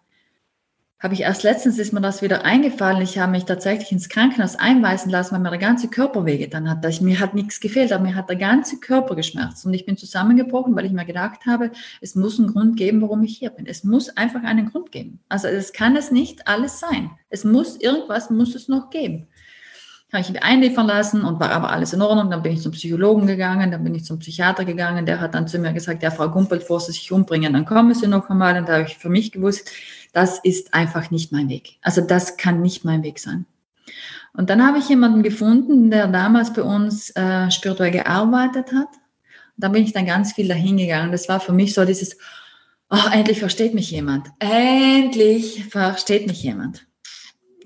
habe 1.00 1.14
ich 1.14 1.22
erst 1.22 1.42
letztens 1.44 1.78
ist 1.78 1.94
mir 1.94 2.02
das 2.02 2.20
wieder 2.20 2.44
eingefallen. 2.44 3.00
Ich 3.00 3.18
habe 3.18 3.32
mich 3.32 3.46
tatsächlich 3.46 3.90
ins 3.90 4.10
Krankenhaus 4.10 4.56
einweisen 4.56 5.10
lassen, 5.10 5.32
weil 5.32 5.40
mir 5.40 5.48
der 5.48 5.58
ganze 5.58 5.88
Körper 5.88 6.26
wehgetan 6.26 6.68
hat. 6.68 6.84
Ich, 6.84 7.00
mir 7.00 7.18
hat 7.18 7.32
nichts 7.32 7.58
gefehlt, 7.60 7.90
aber 7.90 8.04
mir 8.04 8.14
hat 8.14 8.28
der 8.28 8.36
ganze 8.36 8.78
Körper 8.78 9.16
geschmerzt. 9.16 9.64
Und 9.64 9.72
ich 9.72 9.86
bin 9.86 9.96
zusammengebrochen, 9.96 10.76
weil 10.76 10.84
ich 10.84 10.92
mir 10.92 11.06
gedacht 11.06 11.46
habe, 11.46 11.70
es 12.02 12.14
muss 12.16 12.38
einen 12.38 12.52
Grund 12.52 12.76
geben, 12.76 13.00
warum 13.00 13.22
ich 13.22 13.38
hier 13.38 13.48
bin. 13.48 13.64
Es 13.64 13.82
muss 13.82 14.10
einfach 14.10 14.42
einen 14.42 14.70
Grund 14.70 14.92
geben. 14.92 15.20
Also 15.30 15.48
es 15.48 15.72
kann 15.72 15.96
es 15.96 16.10
nicht 16.10 16.46
alles 16.46 16.80
sein. 16.80 17.10
Es 17.30 17.44
muss 17.44 17.76
irgendwas, 17.76 18.28
muss 18.28 18.54
es 18.54 18.68
noch 18.68 18.90
geben. 18.90 19.26
Habe 20.12 20.22
ich 20.22 20.30
mich 20.30 20.42
einliefern 20.42 20.86
lassen 20.86 21.22
und 21.22 21.38
war 21.38 21.50
aber 21.52 21.70
alles 21.70 21.92
in 21.92 22.02
Ordnung. 22.02 22.30
Dann 22.30 22.42
bin 22.42 22.52
ich 22.52 22.62
zum 22.62 22.72
Psychologen 22.72 23.26
gegangen, 23.26 23.70
dann 23.70 23.84
bin 23.84 23.94
ich 23.94 24.04
zum 24.04 24.18
Psychiater 24.18 24.64
gegangen. 24.64 25.06
Der 25.06 25.20
hat 25.20 25.34
dann 25.34 25.46
zu 25.46 25.58
mir 25.58 25.72
gesagt, 25.72 26.02
ja, 26.02 26.10
Frau 26.10 26.28
Gumpel, 26.28 26.58
bevor 26.58 26.80
Sie 26.80 26.92
sich 26.92 27.12
umbringen, 27.12 27.52
dann 27.52 27.64
kommen 27.64 27.94
Sie 27.94 28.08
noch 28.08 28.28
einmal. 28.28 28.58
Und 28.58 28.68
da 28.68 28.74
habe 28.74 28.84
ich 28.84 28.98
für 28.98 29.08
mich 29.08 29.30
gewusst, 29.30 29.70
das 30.12 30.40
ist 30.42 30.74
einfach 30.74 31.10
nicht 31.12 31.30
mein 31.30 31.48
Weg. 31.48 31.78
Also 31.82 32.00
das 32.00 32.36
kann 32.36 32.60
nicht 32.60 32.84
mein 32.84 33.04
Weg 33.04 33.20
sein. 33.20 33.46
Und 34.32 34.50
dann 34.50 34.66
habe 34.66 34.78
ich 34.78 34.88
jemanden 34.88 35.22
gefunden, 35.22 35.90
der 35.90 36.06
damals 36.06 36.52
bei 36.52 36.62
uns 36.62 37.10
äh, 37.10 37.50
spirituell 37.50 37.90
gearbeitet 37.90 38.72
hat. 38.72 38.88
Und 38.88 39.64
da 39.64 39.68
bin 39.68 39.84
ich 39.84 39.92
dann 39.92 40.06
ganz 40.06 40.32
viel 40.32 40.48
dahin 40.48 40.76
gegangen. 40.76 41.12
Das 41.12 41.28
war 41.28 41.40
für 41.40 41.52
mich 41.52 41.74
so 41.74 41.84
dieses, 41.84 42.16
oh, 42.90 43.08
endlich 43.12 43.40
versteht 43.40 43.74
mich 43.74 43.90
jemand. 43.90 44.28
Endlich 44.38 45.64
versteht 45.66 46.26
mich 46.26 46.42
jemand. 46.42 46.86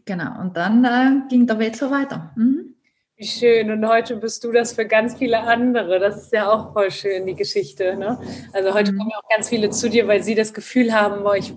Genau. 0.04 0.40
Und 0.40 0.56
dann 0.56 0.84
äh, 0.84 1.28
ging 1.28 1.46
der 1.46 1.58
Weg 1.58 1.76
so 1.76 1.90
weiter. 1.90 2.32
Mhm. 2.36 2.74
Wie 3.16 3.26
schön. 3.26 3.70
Und 3.70 3.86
heute 3.86 4.16
bist 4.16 4.42
du 4.42 4.52
das 4.52 4.72
für 4.72 4.86
ganz 4.86 5.16
viele 5.16 5.40
andere. 5.40 6.00
Das 6.00 6.16
ist 6.16 6.32
ja 6.32 6.50
auch 6.50 6.72
voll 6.72 6.90
schön, 6.90 7.26
die 7.26 7.34
Geschichte. 7.34 7.96
Ne? 7.96 8.18
Also 8.52 8.74
heute 8.74 8.92
mhm. 8.92 8.98
kommen 8.98 9.10
ja 9.10 9.18
auch 9.18 9.28
ganz 9.28 9.48
viele 9.48 9.70
zu 9.70 9.88
dir, 9.88 10.08
weil 10.08 10.22
sie 10.22 10.34
das 10.34 10.52
Gefühl 10.52 10.92
haben, 10.92 11.22
boah, 11.22 11.36
ich 11.36 11.54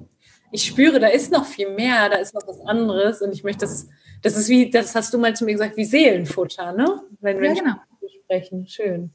ich 0.51 0.65
spüre, 0.65 0.99
da 0.99 1.07
ist 1.07 1.31
noch 1.31 1.45
viel 1.45 1.69
mehr, 1.71 2.09
da 2.09 2.17
ist 2.17 2.33
noch 2.33 2.47
was 2.47 2.59
anderes 2.61 3.21
und 3.21 3.33
ich 3.33 3.43
möchte 3.43 3.61
das, 3.61 3.87
das 4.21 4.37
ist 4.37 4.49
wie, 4.49 4.69
das 4.69 4.95
hast 4.95 5.13
du 5.13 5.17
mal 5.17 5.35
zu 5.35 5.45
mir 5.45 5.53
gesagt, 5.53 5.77
wie 5.77 5.85
Seelenfutter, 5.85 6.71
ne? 6.71 7.01
Wenn 7.19 7.41
wir 7.41 7.49
ja, 7.49 7.53
genau. 7.53 7.75
sprechen. 8.23 8.67
Schön. 8.67 9.11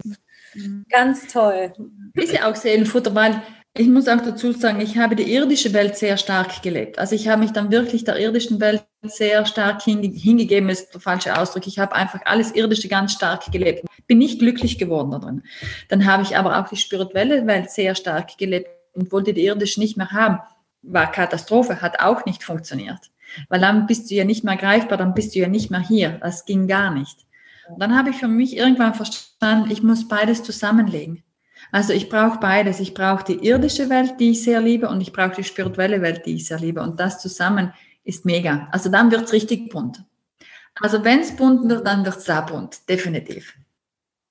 Mhm. 0.54 0.84
Ganz 0.90 1.32
toll. 1.32 1.72
Ist 2.14 2.32
ja 2.32 2.50
auch 2.50 2.56
Seelenfutter, 2.56 3.14
weil 3.14 3.42
ich 3.76 3.88
muss 3.88 4.08
auch 4.08 4.20
dazu 4.20 4.52
sagen, 4.52 4.80
ich 4.80 4.98
habe 4.98 5.16
die 5.16 5.32
irdische 5.32 5.72
Welt 5.72 5.96
sehr 5.96 6.18
stark 6.18 6.62
gelebt. 6.62 6.98
Also 6.98 7.14
ich 7.14 7.28
habe 7.28 7.42
mich 7.42 7.52
dann 7.52 7.70
wirklich 7.70 8.04
der 8.04 8.18
irdischen 8.18 8.60
Welt 8.60 8.84
sehr 9.02 9.44
stark 9.46 9.82
hingegeben, 9.82 10.68
ist 10.68 10.94
der 10.94 11.00
falsche 11.00 11.36
Ausdruck. 11.38 11.66
Ich 11.66 11.78
habe 11.78 11.94
einfach 11.94 12.20
alles 12.24 12.52
Irdische 12.52 12.88
ganz 12.88 13.12
stark 13.12 13.50
gelebt. 13.50 13.84
Bin 14.06 14.18
nicht 14.18 14.38
glücklich 14.38 14.78
geworden 14.78 15.10
darin. 15.10 15.42
Dann 15.88 16.06
habe 16.06 16.22
ich 16.22 16.36
aber 16.36 16.58
auch 16.58 16.68
die 16.68 16.76
spirituelle 16.76 17.46
Welt 17.46 17.70
sehr 17.70 17.94
stark 17.94 18.38
gelebt 18.38 18.68
und 18.94 19.10
wollte 19.10 19.32
die 19.32 19.44
irdische 19.44 19.80
nicht 19.80 19.96
mehr 19.96 20.10
haben 20.10 20.38
war 20.82 21.10
Katastrophe, 21.10 21.80
hat 21.80 22.00
auch 22.00 22.24
nicht 22.24 22.44
funktioniert. 22.44 23.10
Weil 23.48 23.60
dann 23.60 23.86
bist 23.86 24.10
du 24.10 24.14
ja 24.14 24.24
nicht 24.24 24.44
mehr 24.44 24.56
greifbar, 24.56 24.98
dann 24.98 25.14
bist 25.14 25.34
du 25.34 25.38
ja 25.38 25.48
nicht 25.48 25.70
mehr 25.70 25.80
hier. 25.80 26.18
Das 26.20 26.44
ging 26.44 26.66
gar 26.66 26.92
nicht. 26.92 27.26
Und 27.68 27.80
dann 27.80 27.96
habe 27.96 28.10
ich 28.10 28.16
für 28.16 28.28
mich 28.28 28.56
irgendwann 28.56 28.94
verstanden, 28.94 29.70
ich 29.70 29.82
muss 29.82 30.08
beides 30.08 30.42
zusammenlegen. 30.42 31.22
Also 31.70 31.92
ich 31.92 32.10
brauche 32.10 32.38
beides. 32.38 32.80
Ich 32.80 32.92
brauche 32.92 33.24
die 33.24 33.46
irdische 33.46 33.88
Welt, 33.88 34.14
die 34.18 34.32
ich 34.32 34.42
sehr 34.42 34.60
liebe, 34.60 34.88
und 34.88 35.00
ich 35.00 35.12
brauche 35.12 35.36
die 35.36 35.44
spirituelle 35.44 36.02
Welt, 36.02 36.26
die 36.26 36.34
ich 36.34 36.46
sehr 36.46 36.58
liebe. 36.58 36.82
Und 36.82 37.00
das 37.00 37.20
zusammen 37.20 37.72
ist 38.04 38.24
mega. 38.24 38.68
Also 38.72 38.90
dann 38.90 39.10
wird 39.10 39.24
es 39.24 39.32
richtig 39.32 39.70
bunt. 39.70 40.04
Also 40.80 41.04
wenn 41.04 41.20
es 41.20 41.36
bunt 41.36 41.68
wird, 41.68 41.86
dann 41.86 42.04
wird 42.04 42.16
es 42.16 42.24
da 42.24 42.40
bunt, 42.40 42.88
definitiv. 42.88 43.54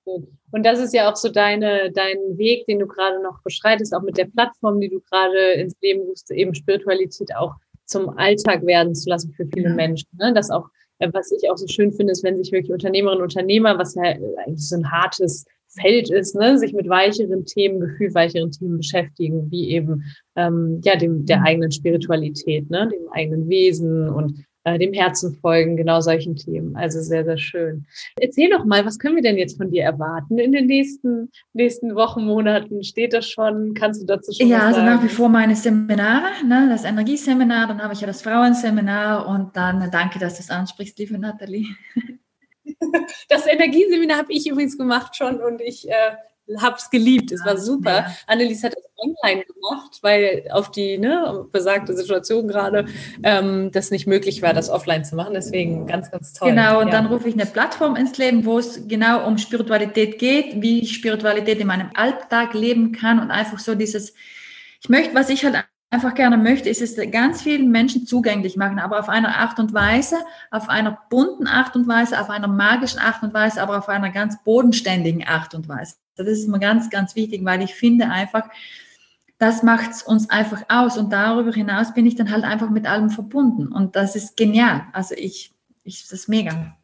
Und 0.03 0.65
das 0.65 0.79
ist 0.79 0.93
ja 0.93 1.09
auch 1.09 1.15
so 1.15 1.29
deine, 1.29 1.91
dein 1.91 2.17
Weg, 2.37 2.65
den 2.65 2.79
du 2.79 2.87
gerade 2.87 3.21
noch 3.21 3.41
beschreitest, 3.43 3.93
auch 3.93 4.01
mit 4.01 4.17
der 4.17 4.25
Plattform, 4.25 4.81
die 4.81 4.89
du 4.89 4.99
gerade 4.99 5.53
ins 5.53 5.75
Leben 5.81 6.01
rufst, 6.01 6.31
eben 6.31 6.53
Spiritualität 6.55 7.35
auch 7.35 7.55
zum 7.85 8.09
Alltag 8.17 8.65
werden 8.65 8.95
zu 8.95 9.09
lassen 9.09 9.31
für 9.33 9.45
viele 9.53 9.69
ja. 9.69 9.75
Menschen. 9.75 10.09
Ne? 10.17 10.33
Das 10.33 10.49
auch, 10.49 10.67
äh, 10.99 11.09
was 11.13 11.31
ich 11.31 11.49
auch 11.49 11.57
so 11.57 11.67
schön 11.67 11.91
finde, 11.91 12.11
ist, 12.11 12.23
wenn 12.23 12.41
sich 12.41 12.51
wirklich 12.51 12.71
Unternehmerinnen 12.71 13.21
und 13.21 13.29
Unternehmer, 13.29 13.77
was 13.77 13.95
ja 13.95 14.03
eigentlich 14.03 14.67
so 14.67 14.75
ein 14.77 14.91
hartes 14.91 15.45
Feld 15.79 16.11
ist, 16.11 16.35
ne, 16.35 16.57
sich 16.57 16.73
mit 16.73 16.89
weicheren 16.89 17.45
Themen, 17.45 17.79
gefühlweicheren 17.79 18.51
Themen 18.51 18.77
beschäftigen, 18.77 19.49
wie 19.51 19.69
eben 19.69 20.03
ähm, 20.35 20.81
ja 20.83 20.95
dem 20.95 21.25
der 21.25 21.43
eigenen 21.43 21.71
Spiritualität, 21.71 22.69
ne, 22.69 22.89
dem 22.91 23.11
eigenen 23.11 23.47
Wesen 23.47 24.09
und 24.09 24.45
äh, 24.63 24.77
dem 24.77 24.93
Herzen 24.93 25.33
folgen, 25.41 25.75
genau 25.75 26.01
solchen 26.01 26.35
Themen. 26.35 26.75
Also 26.75 27.01
sehr, 27.01 27.25
sehr 27.25 27.37
schön. 27.37 27.85
Erzähl 28.19 28.49
doch 28.49 28.63
mal, 28.65 28.85
was 28.85 28.99
können 28.99 29.15
wir 29.15 29.23
denn 29.23 29.37
jetzt 29.37 29.57
von 29.57 29.71
dir 29.71 29.83
erwarten 29.83 30.37
in 30.37 30.51
den 30.51 30.67
nächsten, 30.67 31.31
nächsten 31.53 31.95
Wochen, 31.95 32.25
Monaten? 32.25 32.83
Steht 32.83 33.13
das 33.13 33.27
schon? 33.27 33.73
Kannst 33.73 34.01
du 34.01 34.05
dazu 34.05 34.31
schon 34.31 34.47
Ja, 34.47 34.67
also 34.67 34.81
nach 34.81 35.03
wie 35.03 35.09
vor 35.09 35.29
meine 35.29 35.55
Seminare, 35.55 36.45
ne, 36.47 36.67
das 36.69 36.83
Energieseminar, 36.83 37.67
dann 37.67 37.81
habe 37.81 37.93
ich 37.93 38.01
ja 38.01 38.07
das 38.07 38.21
Frauenseminar 38.21 39.27
und 39.27 39.55
dann 39.55 39.89
danke, 39.91 40.19
dass 40.19 40.35
du 40.35 40.41
es 40.41 40.49
ansprichst, 40.51 40.99
liebe 40.99 41.17
Nathalie. 41.17 41.65
Das 43.29 43.47
Energieseminar 43.47 44.17
habe 44.17 44.33
ich 44.33 44.47
übrigens 44.47 44.77
gemacht 44.77 45.15
schon 45.15 45.41
und 45.41 45.61
ich 45.61 45.89
äh, 45.89 46.15
habe 46.59 46.75
es 46.77 46.89
geliebt. 46.89 47.31
Es 47.31 47.45
war 47.45 47.57
super. 47.57 47.91
Ja. 47.91 48.15
Annelies 48.27 48.63
hat 48.63 48.73
es 48.73 48.83
online 48.97 49.43
gemacht, 49.45 49.99
weil 50.01 50.47
auf 50.51 50.71
die 50.71 50.97
ne, 50.97 51.45
besagte 51.51 51.95
Situation 51.95 52.47
gerade 52.47 52.85
ähm, 53.23 53.71
das 53.71 53.91
nicht 53.91 54.07
möglich 54.07 54.41
war, 54.41 54.53
das 54.53 54.69
offline 54.69 55.05
zu 55.05 55.15
machen. 55.15 55.33
Deswegen 55.33 55.87
ganz, 55.87 56.11
ganz 56.11 56.33
toll. 56.33 56.49
Genau, 56.49 56.79
und 56.79 56.87
ja. 56.87 56.93
dann 56.93 57.07
rufe 57.07 57.27
ich 57.27 57.33
eine 57.33 57.45
Plattform 57.45 57.95
ins 57.95 58.17
Leben, 58.17 58.45
wo 58.45 58.59
es 58.59 58.87
genau 58.87 59.25
um 59.25 59.37
Spiritualität 59.37 60.19
geht, 60.19 60.61
wie 60.61 60.81
ich 60.81 60.93
Spiritualität 60.93 61.59
in 61.59 61.67
meinem 61.67 61.89
Alltag 61.95 62.53
leben 62.53 62.91
kann 62.91 63.19
und 63.19 63.31
einfach 63.31 63.59
so 63.59 63.75
dieses, 63.75 64.13
ich 64.81 64.89
möchte, 64.89 65.15
was 65.15 65.29
ich 65.29 65.43
halt 65.45 65.63
einfach 65.91 66.15
gerne 66.15 66.37
möchte, 66.37 66.69
ist 66.69 66.81
es 66.81 66.95
ganz 67.11 67.41
vielen 67.41 67.69
Menschen 67.69 68.07
zugänglich 68.07 68.55
machen, 68.55 68.79
aber 68.79 68.99
auf 68.99 69.09
einer 69.09 69.37
Art 69.37 69.59
und 69.59 69.73
Weise, 69.73 70.15
auf 70.49 70.69
einer 70.69 70.97
bunten 71.09 71.47
Art 71.47 71.75
und 71.75 71.87
Weise, 71.87 72.19
auf 72.19 72.29
einer 72.29 72.47
magischen 72.47 72.99
Art 72.99 73.21
und 73.21 73.33
Weise, 73.33 73.61
aber 73.61 73.77
auf 73.77 73.89
einer 73.89 74.09
ganz 74.09 74.41
bodenständigen 74.43 75.27
Art 75.27 75.53
und 75.53 75.67
Weise. 75.67 75.95
Das 76.15 76.27
ist 76.27 76.47
mir 76.47 76.59
ganz, 76.59 76.89
ganz 76.89 77.15
wichtig, 77.15 77.43
weil 77.43 77.61
ich 77.61 77.75
finde 77.75 78.09
einfach, 78.09 78.49
das 79.37 79.63
macht 79.63 80.05
uns 80.05 80.29
einfach 80.29 80.63
aus. 80.69 80.97
Und 80.97 81.11
darüber 81.11 81.51
hinaus 81.51 81.93
bin 81.93 82.05
ich 82.05 82.15
dann 82.15 82.31
halt 82.31 82.45
einfach 82.45 82.69
mit 82.69 82.85
allem 82.85 83.09
verbunden. 83.09 83.67
Und 83.67 83.95
das 83.95 84.15
ist 84.15 84.37
genial. 84.37 84.83
Also 84.93 85.15
ich, 85.15 85.51
ich 85.83 86.03
das 86.03 86.13
ist 86.13 86.29
mega. 86.29 86.77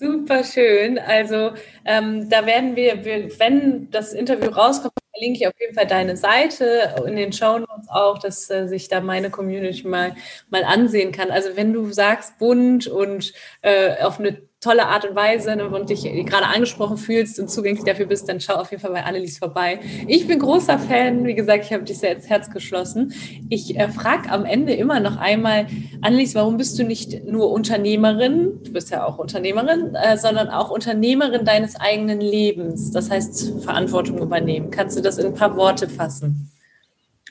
Super 0.00 0.44
schön. 0.44 0.96
Also 0.98 1.52
ähm, 1.84 2.30
da 2.30 2.46
werden 2.46 2.76
wir, 2.76 3.04
wir, 3.04 3.36
wenn 3.40 3.90
das 3.90 4.12
Interview 4.12 4.50
rauskommt, 4.50 4.92
verlinke 5.12 5.40
ich 5.40 5.46
auf 5.48 5.54
jeden 5.60 5.74
Fall 5.74 5.88
deine 5.88 6.16
Seite 6.16 6.94
in 7.04 7.16
den 7.16 7.32
Show 7.32 7.58
Notes 7.58 7.88
auch, 7.88 8.18
dass 8.18 8.48
äh, 8.48 8.68
sich 8.68 8.88
da 8.88 9.00
meine 9.00 9.28
Community 9.30 9.88
mal, 9.88 10.14
mal 10.50 10.62
ansehen 10.62 11.10
kann. 11.10 11.32
Also 11.32 11.56
wenn 11.56 11.72
du 11.72 11.90
sagst 11.90 12.38
bunt 12.38 12.86
und 12.86 13.32
äh, 13.62 14.00
auf 14.00 14.20
eine 14.20 14.40
tolle 14.60 14.86
Art 14.86 15.04
und 15.04 15.14
Weise 15.14 15.54
ne, 15.54 15.68
und 15.68 15.88
dich 15.88 16.02
gerade 16.02 16.46
angesprochen 16.46 16.96
fühlst 16.96 17.38
und 17.38 17.48
zugänglich 17.48 17.84
dafür 17.84 18.06
bist, 18.06 18.28
dann 18.28 18.40
schau 18.40 18.54
auf 18.54 18.72
jeden 18.72 18.82
Fall 18.82 18.90
bei 18.90 19.04
Annelies 19.04 19.38
vorbei. 19.38 19.78
Ich 20.08 20.26
bin 20.26 20.40
großer 20.40 20.80
Fan, 20.80 21.24
wie 21.24 21.34
gesagt, 21.34 21.64
ich 21.64 21.72
habe 21.72 21.84
dich 21.84 21.98
sehr 21.98 22.16
ins 22.16 22.28
Herz 22.28 22.50
geschlossen. 22.50 23.14
Ich 23.48 23.78
äh, 23.78 23.88
frage 23.88 24.30
am 24.30 24.44
Ende 24.44 24.74
immer 24.74 24.98
noch 24.98 25.16
einmal, 25.16 25.68
Annelies, 26.02 26.34
warum 26.34 26.56
bist 26.56 26.76
du 26.76 26.82
nicht 26.82 27.24
nur 27.24 27.52
Unternehmerin, 27.52 28.58
du 28.64 28.72
bist 28.72 28.90
ja 28.90 29.04
auch 29.04 29.18
Unternehmerin, 29.18 29.94
äh, 29.94 30.16
sondern 30.16 30.48
auch 30.48 30.70
Unternehmerin 30.70 31.44
deines 31.44 31.76
eigenen 31.76 32.20
Lebens, 32.20 32.90
das 32.90 33.10
heißt 33.10 33.62
Verantwortung 33.62 34.18
übernehmen. 34.18 34.70
Kannst 34.70 34.96
du 34.98 35.02
das 35.02 35.18
in 35.18 35.26
ein 35.26 35.34
paar 35.34 35.56
Worte 35.56 35.88
fassen? 35.88 36.50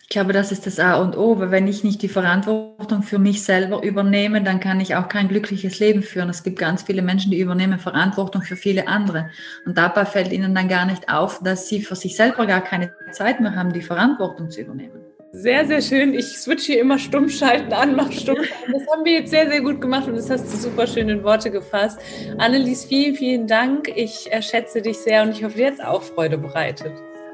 Ich 0.09 0.13
glaube, 0.13 0.31
das 0.31 0.53
ist 0.53 0.65
das 0.65 0.79
A 0.79 1.01
und 1.01 1.17
O, 1.17 1.37
weil 1.37 1.51
wenn 1.51 1.67
ich 1.67 1.83
nicht 1.83 2.01
die 2.01 2.07
Verantwortung 2.07 3.03
für 3.03 3.19
mich 3.19 3.43
selber 3.43 3.83
übernehme, 3.83 4.41
dann 4.41 4.61
kann 4.61 4.79
ich 4.79 4.95
auch 4.95 5.09
kein 5.09 5.27
glückliches 5.27 5.79
Leben 5.79 6.01
führen. 6.01 6.29
Es 6.29 6.43
gibt 6.43 6.59
ganz 6.59 6.83
viele 6.83 7.01
Menschen, 7.01 7.31
die 7.31 7.41
übernehmen 7.41 7.77
Verantwortung 7.77 8.41
für 8.41 8.55
viele 8.55 8.87
andere. 8.87 9.29
Und 9.65 9.77
dabei 9.77 10.05
fällt 10.05 10.31
ihnen 10.31 10.55
dann 10.55 10.69
gar 10.69 10.85
nicht 10.85 11.09
auf, 11.09 11.43
dass 11.43 11.67
sie 11.67 11.81
für 11.81 11.97
sich 11.97 12.15
selber 12.15 12.45
gar 12.45 12.61
keine 12.61 12.93
Zeit 13.11 13.41
mehr 13.41 13.53
haben, 13.53 13.73
die 13.73 13.81
Verantwortung 13.81 14.49
zu 14.49 14.61
übernehmen. 14.61 14.93
Sehr, 15.33 15.67
sehr 15.67 15.81
schön. 15.81 16.13
Ich 16.13 16.37
switche 16.37 16.71
hier 16.71 16.81
immer 16.81 16.97
Stummschalten 16.97 17.73
an, 17.73 17.93
mach 17.93 18.09
Stummschalten. 18.09 18.71
Das 18.71 18.83
haben 18.89 19.03
wir 19.03 19.11
jetzt 19.11 19.31
sehr, 19.31 19.49
sehr 19.49 19.59
gut 19.59 19.81
gemacht 19.81 20.07
und 20.07 20.15
das 20.15 20.29
hast 20.29 20.45
du 20.53 20.55
super 20.55 20.87
schön 20.87 21.09
in 21.09 21.21
Worte 21.21 21.51
gefasst. 21.51 21.99
Annelies, 22.37 22.85
vielen, 22.85 23.13
vielen 23.13 23.45
Dank. 23.45 23.91
Ich 23.93 24.29
schätze 24.39 24.81
dich 24.81 24.99
sehr 24.99 25.23
und 25.23 25.31
ich 25.31 25.43
hoffe, 25.43 25.57
dir 25.57 25.67
hat 25.67 25.73
es 25.73 25.79
auch 25.81 26.01
Freude 26.01 26.37
bereitet. 26.37 26.93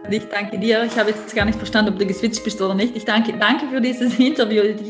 Ich 0.10 0.28
danke 0.30 0.58
dir. 0.60 0.84
Ich 0.84 0.98
habe 0.98 1.12
jetzt 1.12 1.36
gar 1.36 1.46
nicht 1.46 1.58
verstanden, 1.58 1.94
ob 1.94 2.00
du 2.00 2.06
geswitcht 2.06 2.44
bist 2.44 2.62
oder 2.62 2.76
nicht. 2.76 2.96
Ich 2.96 3.06
danke, 3.06 3.34
danke 3.34 3.68
für 3.68 3.82
dieses 3.82 4.18
Interview. 4.20 4.64
Ich, 4.64 4.90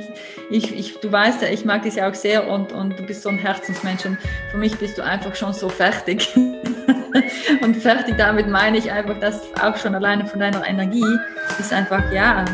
ich, 0.50 0.76
ich, 0.78 1.00
du 1.00 1.12
weißt 1.12 1.42
ja, 1.42 1.50
ich 1.50 1.66
mag 1.66 1.84
dich 1.84 1.96
ja 1.96 2.10
auch 2.10 2.16
sehr 2.16 2.48
und, 2.50 2.72
und 2.72 2.98
du 2.98 3.04
bist 3.04 3.24
so 3.24 3.30
ein 3.30 3.38
Herzensmensch 3.38 4.06
und 4.06 4.18
für 4.52 4.58
mich 4.58 4.78
bist 4.78 4.98
du 4.98 5.04
einfach 5.04 5.36
schon 5.36 5.54
so 5.54 5.70
fertig. 5.70 6.30
und 7.62 7.76
fertig 7.78 8.16
damit 8.18 8.48
meine 8.48 8.78
ich 8.78 8.92
einfach, 8.92 9.20
dass 9.20 9.42
auch 9.62 9.78
schon 9.78 9.96
alleine 9.96 10.26
von 10.26 10.40
deiner 10.40 10.68
Energie 10.68 11.06
ist 11.60 11.72
einfach, 11.72 12.12
ja, 12.12 12.46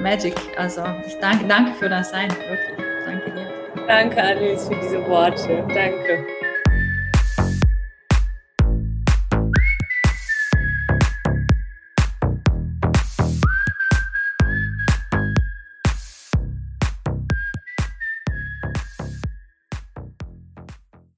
Magic. 0.00 0.34
Also 0.56 0.82
ich 1.06 1.14
danke, 1.20 1.46
danke 1.46 1.74
für 1.74 1.88
dein 1.88 2.04
Sein, 2.04 2.30
wirklich. 2.30 2.86
Danke 3.04 3.30
dir. 3.30 3.46
Danke, 3.86 4.22
Alice, 4.22 4.68
für 4.68 4.76
diese 4.76 5.06
Worte. 5.06 5.64
Danke. 5.68 6.45